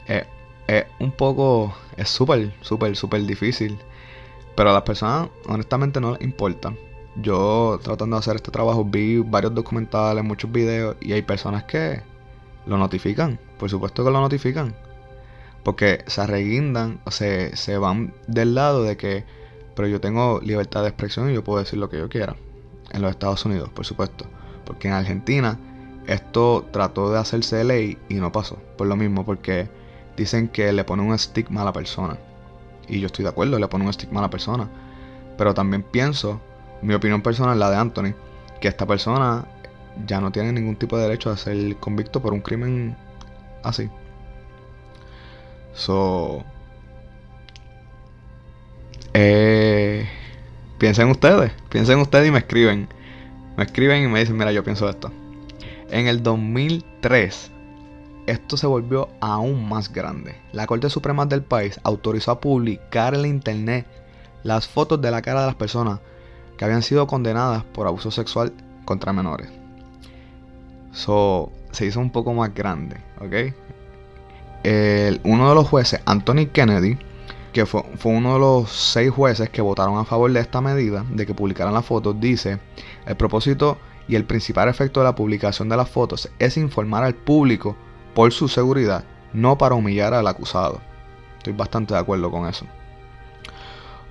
eh, 0.07 0.27
es 0.67 0.85
un 0.99 1.13
poco, 1.13 1.75
es 1.97 2.09
súper, 2.09 2.53
súper, 2.61 2.97
súper 2.97 3.23
difícil. 3.23 3.79
Pero 4.57 4.71
a 4.71 4.73
las 4.73 4.83
personas 4.83 5.29
honestamente 5.47 6.01
no 6.01 6.13
les 6.13 6.23
importa. 6.23 6.75
Yo 7.17 7.79
tratando 7.83 8.17
de 8.17 8.21
hacer 8.21 8.37
este 8.37 8.51
trabajo 8.51 8.85
vi 8.85 9.19
varios 9.19 9.55
documentales, 9.55 10.25
muchos 10.25 10.51
videos 10.51 10.97
y 11.01 11.13
hay 11.13 11.23
personas 11.23 11.65
que 11.65 12.03
lo 12.66 12.79
notifican. 12.79 13.38
Por 13.59 13.70
supuesto 13.70 14.05
que 14.05 14.11
lo 14.11 14.20
notifican. 14.20 14.75
Porque 15.62 16.05
se 16.07 16.20
arreguindan, 16.20 17.01
o 17.05 17.11
se, 17.11 17.57
se 17.57 17.77
van 17.79 18.14
del 18.27 18.55
lado 18.55 18.83
de 18.83 18.96
que, 18.96 19.25
pero 19.75 19.88
yo 19.88 20.01
tengo 20.01 20.40
libertad 20.42 20.83
de 20.83 20.88
expresión 20.88 21.31
y 21.31 21.35
yo 21.35 21.44
puedo 21.44 21.59
decir 21.59 21.79
lo 21.79 21.90
que 21.90 21.99
yo 21.99 22.09
quiera. 22.09 22.37
En 22.92 23.03
los 23.03 23.11
Estados 23.11 23.44
Unidos, 23.44 23.68
por 23.68 23.85
supuesto. 23.85 24.25
Porque 24.64 24.88
en 24.88 24.94
Argentina 24.94 25.59
esto 26.07 26.66
trató 26.73 27.12
de 27.12 27.18
hacerse 27.18 27.62
ley 27.64 27.99
y 28.09 28.14
no 28.14 28.33
pasó. 28.33 28.57
Por 28.77 28.87
lo 28.87 28.96
mismo, 28.96 29.25
porque 29.25 29.68
dicen 30.16 30.49
que 30.49 30.73
le 30.73 30.85
pone 30.85 31.03
un 31.03 31.14
estigma 31.14 31.62
a 31.62 31.64
la 31.64 31.73
persona. 31.73 32.18
Y 32.88 33.01
yo 33.01 33.07
estoy 33.07 33.23
de 33.23 33.29
acuerdo, 33.29 33.59
le 33.59 33.68
pone 33.68 33.85
un 33.85 33.90
estigma 33.90 34.20
a 34.20 34.25
la 34.25 34.31
persona. 34.31 34.68
Pero 35.37 35.55
también 35.55 35.83
pienso, 35.83 36.40
mi 36.83 36.94
opinión 36.94 37.23
personal, 37.23 37.59
la 37.59 37.70
de 37.70 37.77
Anthony, 37.77 38.14
que 38.61 38.68
esta 38.68 38.87
persona 38.87 39.46
ya 40.07 40.20
no 40.20 40.33
tiene 40.33 40.53
ningún 40.53 40.76
tipo 40.76 40.96
de 40.96 41.05
derecho 41.05 41.31
a 41.31 41.37
ser 41.37 41.76
convicto 41.76 42.20
por 42.20 42.33
un 42.33 42.40
crimen 42.40 42.96
así. 43.62 43.90
So. 45.74 46.44
Eh, 49.14 50.09
piensen 50.79 51.09
ustedes, 51.09 51.53
piensen 51.68 51.98
ustedes 51.98 52.29
y 52.29 52.31
me 52.31 52.38
escriben. 52.38 52.88
Me 53.57 53.64
escriben 53.64 54.05
y 54.05 54.09
me 54.09 54.20
dicen, 54.20 54.37
mira, 54.37 54.53
yo 54.53 54.64
pienso 54.64 54.88
esto. 54.88 55.11
En 55.90 56.07
el 56.07 56.22
2003, 56.22 57.50
esto 58.26 58.57
se 58.57 58.66
volvió 58.66 59.09
aún 59.20 59.68
más 59.68 59.92
grande. 59.92 60.37
La 60.53 60.66
Corte 60.66 60.88
Suprema 60.88 61.26
del 61.26 61.42
país 61.42 61.81
autorizó 61.83 62.31
a 62.31 62.40
publicar 62.40 63.14
en 63.14 63.22
la 63.22 63.29
internet 63.29 63.87
las 64.42 64.68
fotos 64.68 65.00
de 65.00 65.11
la 65.11 65.20
cara 65.20 65.40
de 65.40 65.46
las 65.46 65.57
personas 65.57 66.00
que 66.57 66.64
habían 66.64 66.83
sido 66.83 67.07
condenadas 67.07 67.64
por 67.64 67.87
abuso 67.87 68.11
sexual 68.11 68.53
contra 68.85 69.12
menores. 69.12 69.60
So, 71.01 71.51
se 71.73 71.87
hizo 71.87 71.99
un 71.99 72.11
poco 72.11 72.35
más 72.35 72.55
grande, 72.55 72.97
¿ok? 73.21 73.55
uno 75.25 75.49
de 75.49 75.55
los 75.55 75.67
jueces, 75.67 76.03
Anthony 76.05 76.49
Kennedy, 76.53 76.99
que 77.55 77.65
fue, 77.65 77.83
fue, 77.97 78.13
uno 78.13 78.35
de 78.35 78.41
los 78.41 78.71
seis 78.71 79.11
jueces 79.11 79.49
que 79.49 79.63
votaron 79.63 79.97
a 79.97 80.05
favor 80.05 80.31
de 80.31 80.41
esta 80.41 80.61
medida, 80.61 81.07
de 81.11 81.25
que 81.25 81.33
publicaran 81.33 81.73
las 81.73 81.87
fotos, 81.87 82.21
dice, 82.21 82.59
el 83.07 83.17
propósito 83.17 83.79
y 84.09 84.17
el 84.17 84.27
principal 84.27 84.69
efecto 84.69 85.01
de 85.01 85.05
la 85.05 85.15
publicación 85.15 85.71
de 85.71 85.79
las 85.79 85.89
fotos 85.89 86.29
es 86.39 86.59
informar 86.59 87.03
al 87.03 87.15
público 87.15 87.77
por 88.15 88.31
su 88.33 88.49
seguridad, 88.49 89.05
no 89.33 89.57
para 89.57 89.77
humillar 89.77 90.13
al 90.13 90.27
acusado. 90.27 90.83
Estoy 91.39 91.55
bastante 91.55 91.95
de 91.95 92.01
acuerdo 92.01 92.31
con 92.31 92.47
eso. 92.47 92.67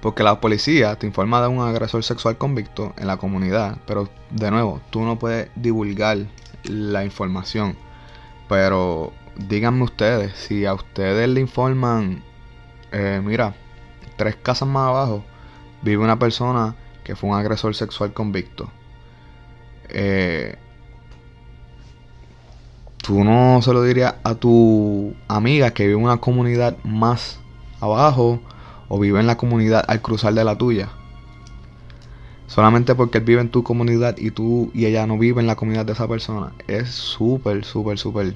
Porque 0.01 0.23
la 0.23 0.39
policía 0.39 0.95
te 0.97 1.07
informa 1.07 1.41
de 1.41 1.47
un 1.47 1.59
agresor 1.59 2.03
sexual 2.03 2.37
convicto 2.37 2.93
en 2.97 3.07
la 3.07 3.17
comunidad, 3.17 3.77
pero 3.85 4.09
de 4.29 4.49
nuevo, 4.49 4.81
tú 4.91 5.01
no 5.01 5.19
puedes 5.19 5.49
divulgar 5.55 6.17
la 6.63 7.03
información. 7.03 7.75
Pero 8.47 9.11
díganme 9.35 9.83
ustedes, 9.83 10.33
si 10.35 10.65
a 10.65 10.73
ustedes 10.73 11.27
le 11.27 11.41
informan, 11.41 12.23
eh, 12.91 13.21
mira, 13.23 13.55
tres 14.15 14.35
casas 14.35 14.67
más 14.67 14.87
abajo 14.89 15.23
vive 15.81 16.03
una 16.03 16.19
persona 16.19 16.75
que 17.03 17.15
fue 17.15 17.29
un 17.29 17.35
agresor 17.35 17.75
sexual 17.75 18.13
convicto. 18.13 18.69
Eh, 19.89 20.57
tú 22.97 23.23
no 23.23 23.61
se 23.61 23.73
lo 23.73 23.81
dirías 23.83 24.15
a 24.23 24.35
tu 24.35 25.15
amiga 25.27 25.71
que 25.71 25.87
vive 25.87 25.97
en 25.97 26.05
una 26.05 26.17
comunidad 26.17 26.77
más 26.83 27.39
abajo 27.79 28.39
o 28.89 28.99
vive 28.99 29.19
en 29.19 29.27
la 29.27 29.37
comunidad 29.37 29.85
al 29.87 30.01
cruzar 30.01 30.33
de 30.33 30.43
la 30.43 30.57
tuya. 30.57 30.89
Solamente 32.47 32.95
porque 32.95 33.19
él 33.19 33.23
vive 33.23 33.41
en 33.41 33.49
tu 33.49 33.63
comunidad 33.63 34.17
y 34.17 34.31
tú 34.31 34.71
y 34.73 34.85
ella 34.85 35.05
no 35.05 35.17
vive 35.17 35.39
en 35.39 35.47
la 35.47 35.55
comunidad 35.55 35.85
de 35.85 35.93
esa 35.93 36.07
persona. 36.07 36.51
Es 36.67 36.89
súper, 36.89 37.63
súper, 37.63 37.99
súper 37.99 38.35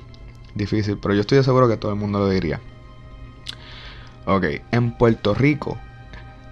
difícil. 0.53 0.99
Pero 0.99 1.15
yo 1.15 1.21
estoy 1.21 1.43
seguro 1.43 1.67
que 1.67 1.77
todo 1.77 1.91
el 1.91 1.97
mundo 1.97 2.19
lo 2.19 2.29
diría. 2.29 2.61
Ok, 4.25 4.45
en 4.71 4.95
Puerto 4.97 5.33
Rico, 5.33 5.77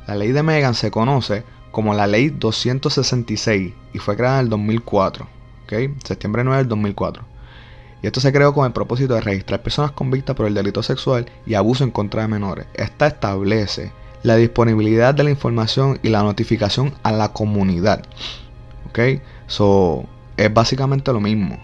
la 0.08 0.16
ley 0.16 0.32
de 0.32 0.44
Megan 0.44 0.74
se 0.74 0.92
conoce 0.92 1.44
como 1.72 1.94
la 1.94 2.08
ley 2.08 2.30
266 2.30 3.74
y 3.94 4.00
fue 4.00 4.18
creada 4.18 4.40
en 4.40 4.46
el 4.46 4.50
2004. 4.50 5.28
Ok, 5.64 5.74
septiembre 6.04 6.44
9 6.44 6.58
del 6.58 6.68
2004. 6.68 7.31
Y 8.02 8.08
esto 8.08 8.20
se 8.20 8.34
creó 8.34 8.54
con 8.54 8.66
el 8.66 8.74
propósito 8.74 9.14
de 9.14 9.22
registrar 9.22 9.62
personas 9.62 9.92
convictas 9.92 10.36
por 10.36 10.48
el 10.48 10.54
delito 10.54 10.82
sexual 10.82 11.26
y 11.46 11.54
abuso 11.54 11.84
en 11.84 11.92
contra 11.92 12.24
de 12.24 12.28
menores. 12.28 12.66
Esta 12.74 13.08
establece 13.08 13.92
la 14.24 14.36
disponibilidad 14.36 15.14
de 15.14 15.24
la 15.24 15.30
información 15.30 16.00
y 16.04 16.10
la 16.10 16.24
notificación 16.24 16.94
a 17.04 17.12
la 17.12 17.34
comunidad. 17.34 18.04
Ok, 18.90 19.22
so 19.48 20.06
es 20.38 20.54
básicamente 20.54 21.14
lo 21.14 21.20
mismo. 21.20 21.60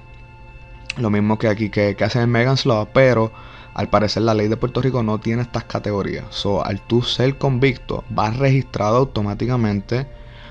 Lo 0.98 1.10
mismo 1.10 1.38
que 1.38 1.48
aquí 1.48 1.70
que, 1.70 1.96
que 1.96 2.04
hacen 2.04 2.24
en 2.24 2.30
Megan's 2.30 2.66
Law, 2.66 2.88
pero 2.94 3.32
al 3.74 3.90
parecer 3.90 4.24
la 4.24 4.34
ley 4.34 4.48
de 4.48 4.58
Puerto 4.58 4.82
Rico 4.82 5.04
no 5.04 5.20
tiene 5.20 5.44
estas 5.44 5.66
categorías. 5.66 6.26
So, 6.32 6.66
al 6.66 6.82
tú 6.82 7.04
ser 7.04 7.38
convicto, 7.38 8.04
vas 8.10 8.36
registrado 8.38 8.98
automáticamente 8.98 10.08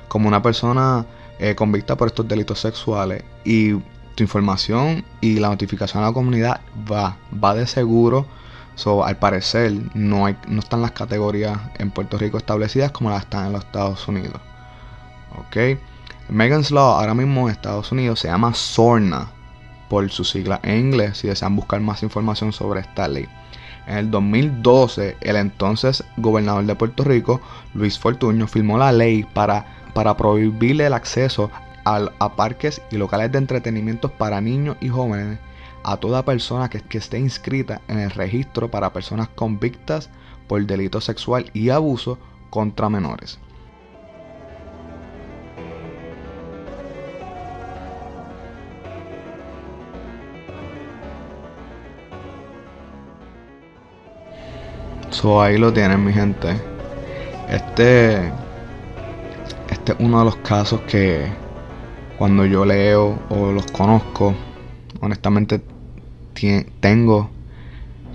como 0.07 0.29
una 0.29 0.43
persona 0.43 1.07
eh, 1.41 1.57
convicta 1.57 1.97
por 1.97 2.07
estos 2.07 2.29
delitos 2.29 2.61
sexuales 2.61 3.25
y 3.45 3.75
tu 4.17 4.25
información 4.25 5.05
y 5.21 5.39
la 5.39 5.49
notificación 5.49 6.03
a 6.03 6.09
la 6.09 6.13
comunidad 6.13 6.61
va, 6.91 7.17
va 7.33 7.55
de 7.55 7.67
seguro. 7.67 8.27
So, 8.75 9.05
al 9.05 9.17
parecer 9.17 9.73
no, 9.95 10.27
hay, 10.27 10.37
no 10.49 10.59
están 10.59 10.83
las 10.83 10.91
categorías 10.91 11.59
en 11.79 11.91
Puerto 11.91 12.19
Rico 12.19 12.37
establecidas 12.37 12.91
como 12.91 13.11
las 13.11 13.23
están 13.23 13.47
en 13.47 13.53
los 13.53 13.65
Estados 13.65 14.09
Unidos. 14.09 14.41
Ok. 15.39 15.79
Megan's 16.29 16.73
Law 16.73 16.99
ahora 16.99 17.15
mismo 17.15 17.49
en 17.49 17.53
Estados 17.55 17.93
Unidos 17.93 18.21
se 18.21 18.29
llama 18.29 18.53
SORNA 18.53 19.29
por 19.89 20.11
su 20.11 20.25
sigla 20.25 20.59
en 20.65 20.79
inglés 20.79 21.19
si 21.19 21.29
desean 21.29 21.55
buscar 21.55 21.81
más 21.81 22.03
información 22.03 22.53
sobre 22.53 22.81
esta 22.81 23.07
ley. 23.07 23.29
En 23.87 23.99
el 23.99 24.11
2012, 24.11 25.17
el 25.21 25.37
entonces 25.37 26.03
gobernador 26.17 26.65
de 26.65 26.75
Puerto 26.75 27.05
Rico, 27.05 27.41
Luis 27.75 27.99
Fortuño, 27.99 28.49
firmó 28.49 28.79
la 28.79 28.91
ley 28.91 29.25
para, 29.33 29.65
para 29.95 30.17
prohibirle 30.17 30.87
el 30.87 30.95
acceso 30.95 31.51
a, 31.87 32.37
parques 32.37 32.83
y 32.91 32.97
locales 32.97 33.31
de 33.31 33.39
entretenimiento 33.39 34.11
para 34.11 34.41
niños 34.41 34.77
y 34.81 34.89
jóvenes 34.89 35.39
a 35.85 35.97
toda 35.99 36.25
persona 36.25 36.69
que, 36.69 36.83
esté 36.99 37.19
inscrita 37.19 37.81
en 37.87 38.01
el 38.01 38.11
registro 38.11 38.69
para 38.71 38.93
personas 38.93 39.29
convictas 39.29 40.11
por 40.49 40.65
delito 40.67 41.01
sexual 41.01 41.49
y 41.55 41.71
abuso 41.71 42.19
contra 42.51 42.89
menores. 42.89 43.39
So 55.11 55.41
ahí 55.41 55.57
lo 55.57 55.73
tienen 55.73 56.05
mi 56.05 56.13
gente. 56.13 56.61
Este 57.49 58.33
este 59.71 59.93
es 59.93 59.99
uno 60.01 60.19
de 60.19 60.25
los 60.25 60.37
casos 60.37 60.81
que 60.83 61.46
cuando 62.19 62.47
yo 62.47 62.65
leo 62.65 63.19
o 63.29 63.53
los 63.53 63.67
conozco, 63.67 64.35
honestamente 65.01 65.61
tengo 66.81 67.31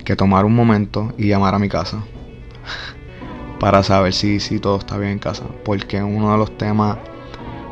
que 0.04 0.16
tomar 0.16 0.44
un 0.44 0.54
momento 0.54 1.12
y 1.18 1.28
llamar 1.28 1.54
a 1.54 1.58
mi 1.58 1.68
casa 1.68 2.02
para 3.60 3.82
saber 3.82 4.12
si, 4.12 4.40
si 4.40 4.58
todo 4.58 4.78
está 4.78 4.98
bien 4.98 5.12
en 5.12 5.18
casa. 5.18 5.44
Porque 5.64 6.02
uno 6.02 6.32
de 6.32 6.38
los 6.38 6.56
temas 6.56 6.98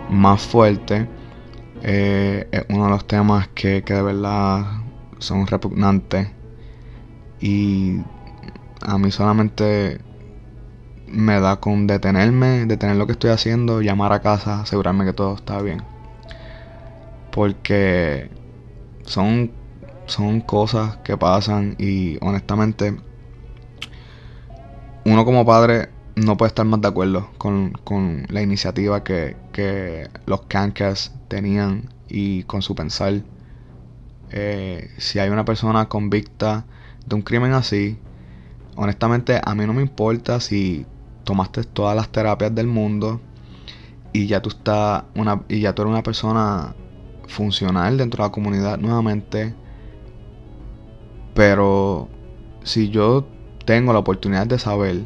más 0.08 0.40
fuertes, 0.42 1.06
eh, 1.82 2.48
es 2.50 2.64
uno 2.68 2.84
de 2.84 2.90
los 2.90 3.06
temas 3.06 3.48
que, 3.48 3.82
que 3.82 3.94
de 3.94 4.02
verdad 4.02 4.66
son 5.18 5.46
repugnantes. 5.46 6.28
Y 7.40 7.98
a 8.82 8.98
mí 8.98 9.10
solamente 9.10 10.00
me 11.08 11.40
da 11.40 11.56
con 11.56 11.86
detenerme, 11.86 12.66
detener 12.66 12.96
lo 12.96 13.06
que 13.06 13.12
estoy 13.12 13.30
haciendo, 13.30 13.80
llamar 13.80 14.12
a 14.12 14.20
casa, 14.20 14.60
asegurarme 14.60 15.04
que 15.04 15.12
todo 15.12 15.34
está 15.34 15.60
bien 15.60 15.89
porque 17.32 18.30
son, 19.04 19.52
son 20.06 20.40
cosas 20.40 20.96
que 20.98 21.16
pasan 21.16 21.76
y 21.78 22.18
honestamente 22.24 22.96
uno 25.04 25.24
como 25.24 25.46
padre 25.46 25.90
no 26.16 26.36
puede 26.36 26.48
estar 26.48 26.66
más 26.66 26.80
de 26.80 26.88
acuerdo 26.88 27.30
con, 27.38 27.72
la 28.28 28.42
iniciativa 28.42 29.02
que, 29.02 30.08
los 30.26 30.42
Cankas 30.42 31.12
tenían 31.28 31.88
y 32.08 32.44
con 32.44 32.62
su 32.62 32.74
pensar. 32.74 33.22
Eh, 34.30 34.90
si 34.98 35.18
hay 35.18 35.28
una 35.30 35.44
persona 35.44 35.88
convicta 35.88 36.64
de 37.06 37.14
un 37.14 37.22
crimen 37.22 37.52
así, 37.52 37.98
honestamente 38.76 39.40
a 39.42 39.54
mí 39.54 39.66
no 39.66 39.72
me 39.72 39.82
importa 39.82 40.40
si 40.40 40.86
tomaste 41.24 41.64
todas 41.64 41.96
las 41.96 42.08
terapias 42.08 42.54
del 42.54 42.66
mundo 42.66 43.20
y 44.12 44.26
ya 44.26 44.40
tú 44.40 44.50
estás 44.50 45.04
una 45.14 45.42
y 45.48 45.60
ya 45.60 45.74
tú 45.74 45.82
eres 45.82 45.92
una 45.92 46.02
persona 46.02 46.74
funcional 47.30 47.96
dentro 47.96 48.22
de 48.22 48.28
la 48.28 48.32
comunidad 48.32 48.78
nuevamente. 48.78 49.54
Pero 51.34 52.08
si 52.64 52.90
yo 52.90 53.26
tengo 53.64 53.92
la 53.92 54.00
oportunidad 54.00 54.46
de 54.46 54.58
saber 54.58 55.02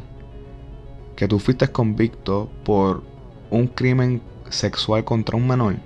que 1.17 1.29
tú 1.29 1.39
fuiste 1.39 1.69
convicto 1.69 2.51
por 2.65 3.03
un 3.51 3.69
crimen 3.69 4.23
sexual 4.49 5.05
contra 5.05 5.37
un 5.37 5.47
menor, 5.47 5.77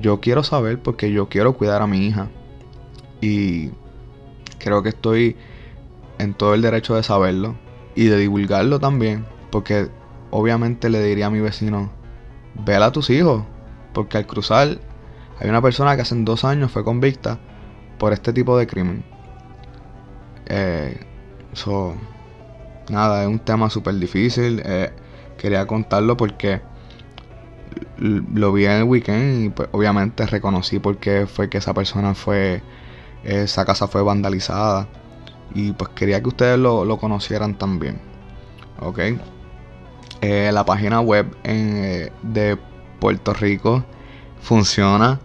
yo 0.00 0.20
quiero 0.20 0.42
saber 0.42 0.80
porque 0.80 1.12
yo 1.12 1.28
quiero 1.28 1.54
cuidar 1.54 1.82
a 1.82 1.86
mi 1.86 2.06
hija. 2.06 2.28
Y 3.20 3.70
creo 4.58 4.82
que 4.82 4.90
estoy 4.90 5.36
en 6.18 6.34
todo 6.34 6.54
el 6.54 6.62
derecho 6.62 6.94
de 6.94 7.02
saberlo 7.02 7.56
y 7.94 8.06
de 8.06 8.18
divulgarlo 8.18 8.78
también. 8.78 9.24
Porque 9.50 9.88
obviamente 10.30 10.88
le 10.88 11.02
diría 11.02 11.26
a 11.26 11.30
mi 11.30 11.40
vecino, 11.40 11.90
vela 12.64 12.86
a 12.86 12.92
tus 12.92 13.10
hijos. 13.10 13.44
Porque 13.92 14.18
al 14.18 14.26
cruzar 14.26 14.78
Hay 15.40 15.48
una 15.48 15.62
persona 15.62 15.94
que 15.96 16.02
hace 16.02 16.14
dos 16.16 16.44
años 16.44 16.70
fue 16.72 16.84
convicta 16.84 17.38
por 17.98 18.12
este 18.12 18.32
tipo 18.32 18.58
de 18.58 18.66
crimen. 18.66 19.04
Eh, 20.46 20.98
nada, 22.90 23.22
es 23.22 23.28
un 23.28 23.38
tema 23.38 23.70
súper 23.70 23.94
difícil. 23.94 24.62
Eh, 24.64 24.90
quería 25.36 25.66
contarlo 25.66 26.16
porque 26.16 26.60
lo 27.98 28.52
vi 28.52 28.64
en 28.64 28.72
el 28.72 28.84
weekend 28.84 29.44
y 29.44 29.48
pues, 29.50 29.68
obviamente 29.72 30.26
reconocí 30.26 30.78
por 30.78 30.98
qué 30.98 31.26
fue 31.26 31.48
que 31.48 31.58
esa 31.58 31.74
persona 31.74 32.14
fue, 32.14 32.62
esa 33.24 33.64
casa 33.64 33.88
fue 33.88 34.02
vandalizada. 34.02 34.88
Y 35.54 35.72
pues 35.72 35.90
quería 35.90 36.20
que 36.22 36.28
ustedes 36.28 36.58
lo, 36.58 36.98
conocieran 36.98 37.56
también. 37.56 38.00
Ok. 38.80 39.00
Eh, 40.20 40.50
la 40.52 40.64
página 40.64 41.00
web 41.00 41.34
eh, 41.44 42.10
de 42.22 42.58
Puerto 43.00 43.32
Rico 43.34 43.84
funciona. 44.40 45.20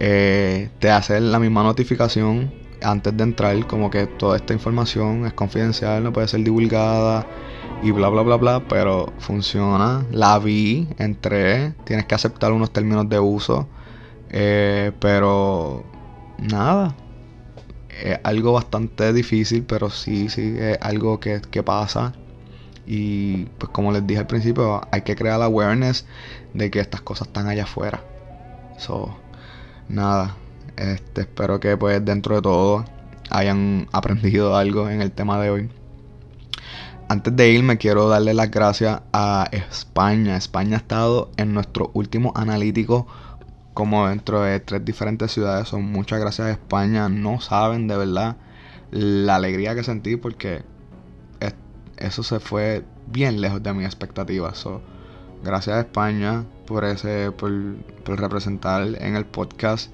Eh, 0.00 0.70
te 0.78 0.90
hace 0.90 1.20
la 1.20 1.38
misma 1.38 1.62
notificación 1.62 2.50
antes 2.82 3.14
de 3.14 3.22
entrar, 3.22 3.66
como 3.66 3.90
que 3.90 4.06
toda 4.06 4.36
esta 4.36 4.54
información 4.54 5.26
es 5.26 5.34
confidencial, 5.34 6.02
no 6.02 6.12
puede 6.12 6.26
ser 6.26 6.42
divulgada 6.42 7.26
y 7.82 7.90
bla 7.90 8.08
bla 8.08 8.22
bla 8.22 8.36
bla, 8.36 8.64
pero 8.66 9.12
funciona. 9.18 10.06
La 10.10 10.38
vi, 10.38 10.88
entré, 10.98 11.74
tienes 11.84 12.06
que 12.06 12.14
aceptar 12.14 12.52
unos 12.52 12.72
términos 12.72 13.08
de 13.10 13.20
uso, 13.20 13.68
pero 14.30 15.84
nada, 16.38 16.94
es 18.02 18.18
algo 18.22 18.52
bastante 18.52 19.12
difícil, 19.12 19.64
pero 19.64 19.90
sí, 19.90 20.28
sí, 20.28 20.56
es 20.58 20.78
algo 20.80 21.20
que, 21.20 21.40
pasa. 21.62 22.14
Y 22.86 23.44
pues 23.58 23.70
como 23.72 23.92
les 23.92 24.06
dije 24.06 24.20
al 24.20 24.26
principio, 24.26 24.80
hay 24.90 25.02
que 25.02 25.14
crear 25.14 25.38
la 25.38 25.44
awareness 25.46 26.06
de 26.54 26.70
que 26.70 26.80
estas 26.80 27.02
cosas 27.02 27.28
están 27.28 27.48
allá 27.48 27.64
afuera. 27.64 28.02
So, 28.78 29.14
nada, 29.90 30.36
este, 30.76 31.22
espero 31.22 31.60
que 31.60 31.76
pues 31.76 32.04
dentro 32.04 32.36
de 32.36 32.42
todo 32.42 32.84
hayan 33.30 33.88
aprendido 33.92 34.56
algo 34.56 34.88
en 34.88 35.02
el 35.02 35.12
tema 35.12 35.40
de 35.40 35.50
hoy. 35.50 35.70
Antes 37.08 37.34
de 37.34 37.50
irme 37.50 37.76
quiero 37.76 38.08
darle 38.08 38.34
las 38.34 38.50
gracias 38.50 39.02
a 39.12 39.48
España. 39.50 40.36
España 40.36 40.76
ha 40.76 40.80
estado 40.80 41.30
en 41.36 41.52
nuestro 41.52 41.90
último 41.92 42.32
analítico 42.36 43.06
como 43.74 44.08
dentro 44.08 44.42
de 44.42 44.60
tres 44.60 44.84
diferentes 44.84 45.32
ciudades. 45.32 45.68
Son 45.68 45.82
muchas 45.82 46.20
gracias 46.20 46.46
a 46.48 46.50
España. 46.52 47.08
No 47.08 47.40
saben 47.40 47.88
de 47.88 47.96
verdad 47.96 48.36
la 48.92 49.36
alegría 49.36 49.74
que 49.74 49.82
sentí 49.82 50.16
porque 50.16 50.62
eso 52.00 52.22
se 52.22 52.40
fue 52.40 52.84
bien 53.06 53.40
lejos 53.40 53.62
de 53.62 53.72
mis 53.72 53.86
expectativas. 53.86 54.66
Gracias 55.42 55.76
a 55.76 55.80
España 55.80 56.44
por 56.66 56.84
ese, 56.84 57.32
por, 57.32 57.52
representar 58.04 58.82
en 59.00 59.16
el 59.16 59.24
podcast. 59.24 59.92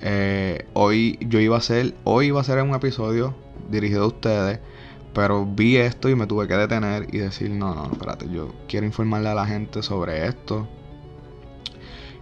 Eh, 0.00 0.66
hoy 0.74 1.18
yo 1.20 1.40
iba 1.40 1.56
a 1.56 1.58
hacer, 1.58 1.94
hoy 2.04 2.26
iba 2.26 2.40
a 2.40 2.44
ser 2.44 2.62
un 2.62 2.74
episodio 2.74 3.34
dirigido 3.70 4.04
a 4.04 4.08
ustedes, 4.08 4.60
pero 5.12 5.46
vi 5.46 5.76
esto 5.76 6.08
y 6.08 6.14
me 6.14 6.26
tuve 6.26 6.48
que 6.48 6.54
detener 6.54 7.06
y 7.14 7.18
decir, 7.18 7.50
no, 7.50 7.74
no, 7.74 7.86
no, 7.86 7.92
espérate, 7.92 8.28
yo 8.28 8.52
quiero 8.68 8.86
informarle 8.86 9.28
a 9.28 9.34
la 9.34 9.46
gente 9.46 9.82
sobre 9.82 10.26
esto, 10.26 10.68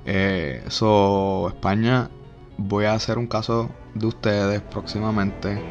eh, 0.05 0.64
so, 0.68 1.49
España, 1.49 2.11
voy 2.57 2.87
a 2.87 2.95
hacer 2.95 3.18
un 3.18 3.27
caso 3.27 3.70
de 3.95 4.07
ustedes 4.07 4.61
próximamente. 4.61 5.62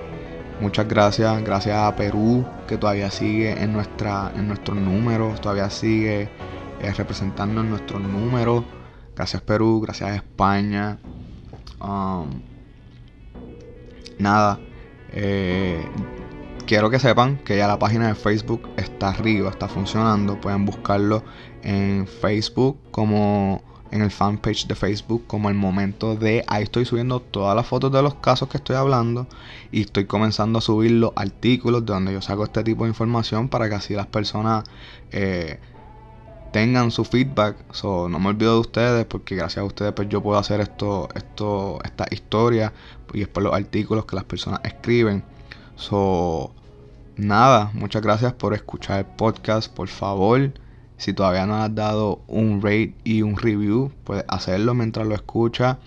Muchas 0.62 0.88
gracias, 0.88 1.44
gracias 1.44 1.76
a 1.76 1.96
Perú 1.96 2.46
que 2.68 2.78
todavía 2.78 3.10
sigue 3.10 3.62
en 3.62 3.74
nuestra 3.74 4.32
en 4.36 4.48
nuestros 4.48 4.78
números, 4.78 5.42
todavía 5.42 5.70
sigue 5.70 6.30
eh, 6.82 6.94
representando 6.94 7.62
en 7.62 7.70
nuestros 7.70 8.02
números. 8.02 8.64
Gracias 9.16 9.42
Perú, 9.42 9.82
gracias 9.82 10.16
España. 10.16 10.98
Um, 11.80 12.42
nada, 14.18 14.60
eh, 15.12 15.86
quiero 16.66 16.90
que 16.90 17.00
sepan 17.00 17.38
que 17.38 17.58
ya 17.58 17.68
la 17.68 17.78
página 17.78 18.08
de 18.08 18.16
Facebook 18.16 18.70
está 18.78 19.10
arriba, 19.10 19.50
está 19.50 19.68
funcionando. 19.68 20.40
Pueden 20.42 20.66
buscarlo 20.66 21.24
en 21.64 22.08
Facebook 22.08 22.80
como 22.92 23.62
en 23.92 24.02
el 24.02 24.10
fanpage 24.10 24.68
de 24.68 24.76
Facebook 24.76 25.26
como 25.28 25.50
el 25.50 25.56
momento 25.56 26.16
de 26.16 26.44
ahí 26.48 26.64
estoy 26.64 26.86
subiendo 26.86 27.20
todas 27.20 27.56
las 27.56 27.68
fotos 27.68 27.92
de 27.92 28.02
los 28.02 28.16
casos 28.16 28.48
que 28.48 28.58
estoy 28.58 28.78
hablando 28.78 29.28
y 29.72 29.82
estoy 29.82 30.06
comenzando 30.06 30.60
a 30.60 30.62
subir 30.62 30.92
los 30.92 31.12
artículos 31.16 31.86
de 31.86 31.94
donde 31.94 32.14
yo 32.14 32.22
saco 32.22 32.46
este 32.46 32.64
tipo 32.64 32.86
de 32.86 32.90
información 32.90 33.50
para 33.50 33.68
que 33.68 33.76
así 33.76 33.94
las 33.94 34.08
personas 34.08 34.64
eh, 35.12 35.60
tengan 36.52 36.92
su 36.92 37.06
feedback. 37.06 37.56
So, 37.74 38.10
no 38.10 38.20
me 38.20 38.30
olvido 38.30 38.54
de 38.54 38.60
ustedes 38.60 39.06
porque 39.06 39.36
gracias 39.36 39.64
a 39.64 39.66
ustedes 39.66 39.94
pues 39.94 40.10
yo 40.10 40.22
puedo 40.22 40.38
hacer 40.38 40.62
esto, 40.62 41.10
esto, 41.16 41.80
esta 41.84 42.06
historia 42.12 42.74
y 43.14 43.20
después 43.20 43.44
los 43.44 43.54
artículos 43.54 44.06
que 44.06 44.16
las 44.16 44.26
personas 44.26 44.62
escriben. 44.64 45.24
So, 45.76 46.54
nada, 47.16 47.72
muchas 47.74 48.02
gracias 48.02 48.34
por 48.34 48.54
escuchar 48.54 49.00
el 49.00 49.06
podcast. 49.06 49.74
Por 49.74 49.88
favor, 49.88 50.52
si 50.98 51.14
todavía 51.14 51.46
no 51.46 51.56
has 51.56 51.74
dado 51.74 52.22
un 52.28 52.62
rate 52.62 52.96
y 53.04 53.22
un 53.22 53.38
review, 53.38 53.92
puedes 54.04 54.26
hacerlo 54.28 54.74
mientras 54.74 55.08
lo 55.08 55.16
escuchas. 55.16 55.78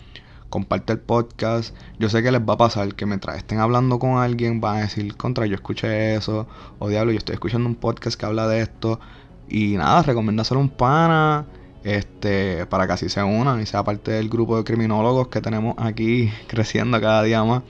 Comparte 0.48 0.92
el 0.92 1.00
podcast. 1.00 1.74
Yo 1.98 2.08
sé 2.08 2.22
que 2.22 2.30
les 2.30 2.40
va 2.40 2.54
a 2.54 2.56
pasar 2.56 2.94
que 2.94 3.06
mientras 3.06 3.36
estén 3.36 3.58
hablando 3.58 3.98
con 3.98 4.18
alguien 4.18 4.60
van 4.60 4.76
a 4.76 4.80
decir, 4.82 5.16
contra, 5.16 5.46
yo 5.46 5.54
escuché 5.56 6.14
eso. 6.14 6.46
O 6.78 6.88
diablo, 6.88 7.12
yo 7.12 7.18
estoy 7.18 7.34
escuchando 7.34 7.68
un 7.68 7.74
podcast 7.74 8.18
que 8.18 8.26
habla 8.26 8.46
de 8.46 8.60
esto. 8.60 9.00
Y 9.48 9.76
nada, 9.76 10.02
recomienda 10.02 10.42
hacer 10.42 10.56
un 10.56 10.68
pana. 10.68 11.46
Este, 11.82 12.64
para 12.66 12.86
que 12.86 12.94
así 12.94 13.08
se 13.10 13.22
unan 13.22 13.60
y 13.60 13.66
sea 13.66 13.84
parte 13.84 14.12
del 14.12 14.30
grupo 14.30 14.56
de 14.56 14.64
criminólogos 14.64 15.28
que 15.28 15.42
tenemos 15.42 15.74
aquí 15.78 16.32
creciendo 16.48 17.00
cada 17.00 17.22
día 17.22 17.44
más. 17.44 17.62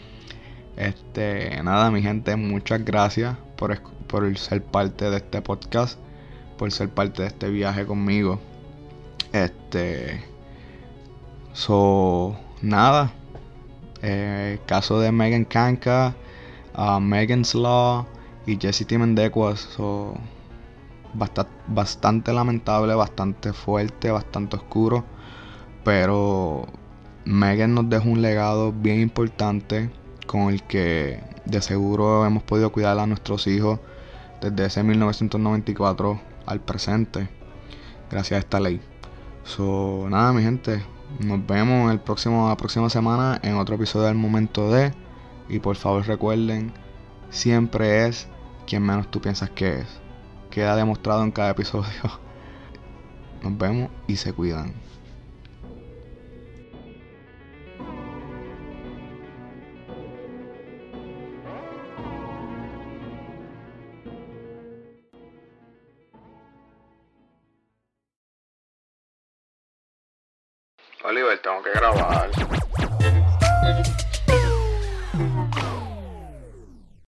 Este, 0.76 1.62
nada, 1.62 1.90
mi 1.90 2.02
gente, 2.02 2.36
muchas 2.36 2.84
gracias 2.84 3.36
por, 3.56 3.80
por 4.06 4.36
ser 4.38 4.62
parte 4.62 5.10
de 5.10 5.16
este 5.16 5.42
podcast 5.42 5.98
por 6.56 6.72
ser 6.72 6.88
parte 6.88 7.22
de 7.22 7.28
este 7.28 7.50
viaje 7.50 7.86
conmigo. 7.86 8.40
Este. 9.32 10.22
So, 11.52 12.36
nada. 12.62 13.12
Eh, 14.02 14.58
caso 14.66 15.00
de 15.00 15.10
Megan 15.12 15.44
Kanka, 15.44 16.14
uh, 16.76 17.00
Megan's 17.00 17.54
Law 17.54 18.06
y 18.46 18.58
Jesse 18.58 18.86
Timendekwas. 18.86 19.60
So, 19.60 20.14
bastante, 21.14 22.32
lamentable, 22.32 22.94
bastante 22.94 23.52
fuerte, 23.52 24.10
bastante 24.10 24.56
oscuro. 24.56 25.04
Pero 25.84 26.66
Megan 27.24 27.74
nos 27.74 27.88
dejó 27.88 28.08
un 28.08 28.22
legado 28.22 28.72
bien 28.72 29.00
importante 29.00 29.90
con 30.26 30.52
el 30.52 30.62
que 30.62 31.22
de 31.44 31.60
seguro 31.62 32.26
hemos 32.26 32.42
podido 32.42 32.72
cuidar 32.72 32.98
a 32.98 33.06
nuestros 33.06 33.46
hijos 33.46 33.80
desde 34.40 34.66
ese 34.66 34.82
1994 34.82 36.20
al 36.46 36.60
presente 36.60 37.28
gracias 38.10 38.38
a 38.38 38.40
esta 38.40 38.60
ley. 38.60 38.80
So, 39.44 40.06
nada, 40.08 40.32
mi 40.32 40.42
gente, 40.42 40.82
nos 41.20 41.46
vemos 41.46 41.92
el 41.92 42.00
próximo, 42.00 42.48
la 42.48 42.56
próxima 42.56 42.88
semana 42.88 43.40
en 43.42 43.56
otro 43.56 43.76
episodio 43.76 44.06
del 44.06 44.14
Momento 44.16 44.70
de. 44.70 44.92
Y 45.48 45.58
por 45.58 45.76
favor 45.76 46.06
recuerden, 46.06 46.72
siempre 47.30 48.06
es 48.06 48.26
quien 48.66 48.82
menos 48.82 49.10
tú 49.10 49.20
piensas 49.20 49.50
que 49.50 49.80
es. 49.80 50.03
Queda 50.54 50.76
demostrado 50.76 51.24
en 51.24 51.32
cada 51.32 51.50
episodio. 51.50 51.90
Nos 53.42 53.58
vemos 53.58 53.90
y 54.06 54.14
se 54.14 54.32
cuidan. 54.32 54.72
Oliver, 71.02 71.42
tengo 71.42 71.62
que 71.64 71.72
grabar. 71.72 72.23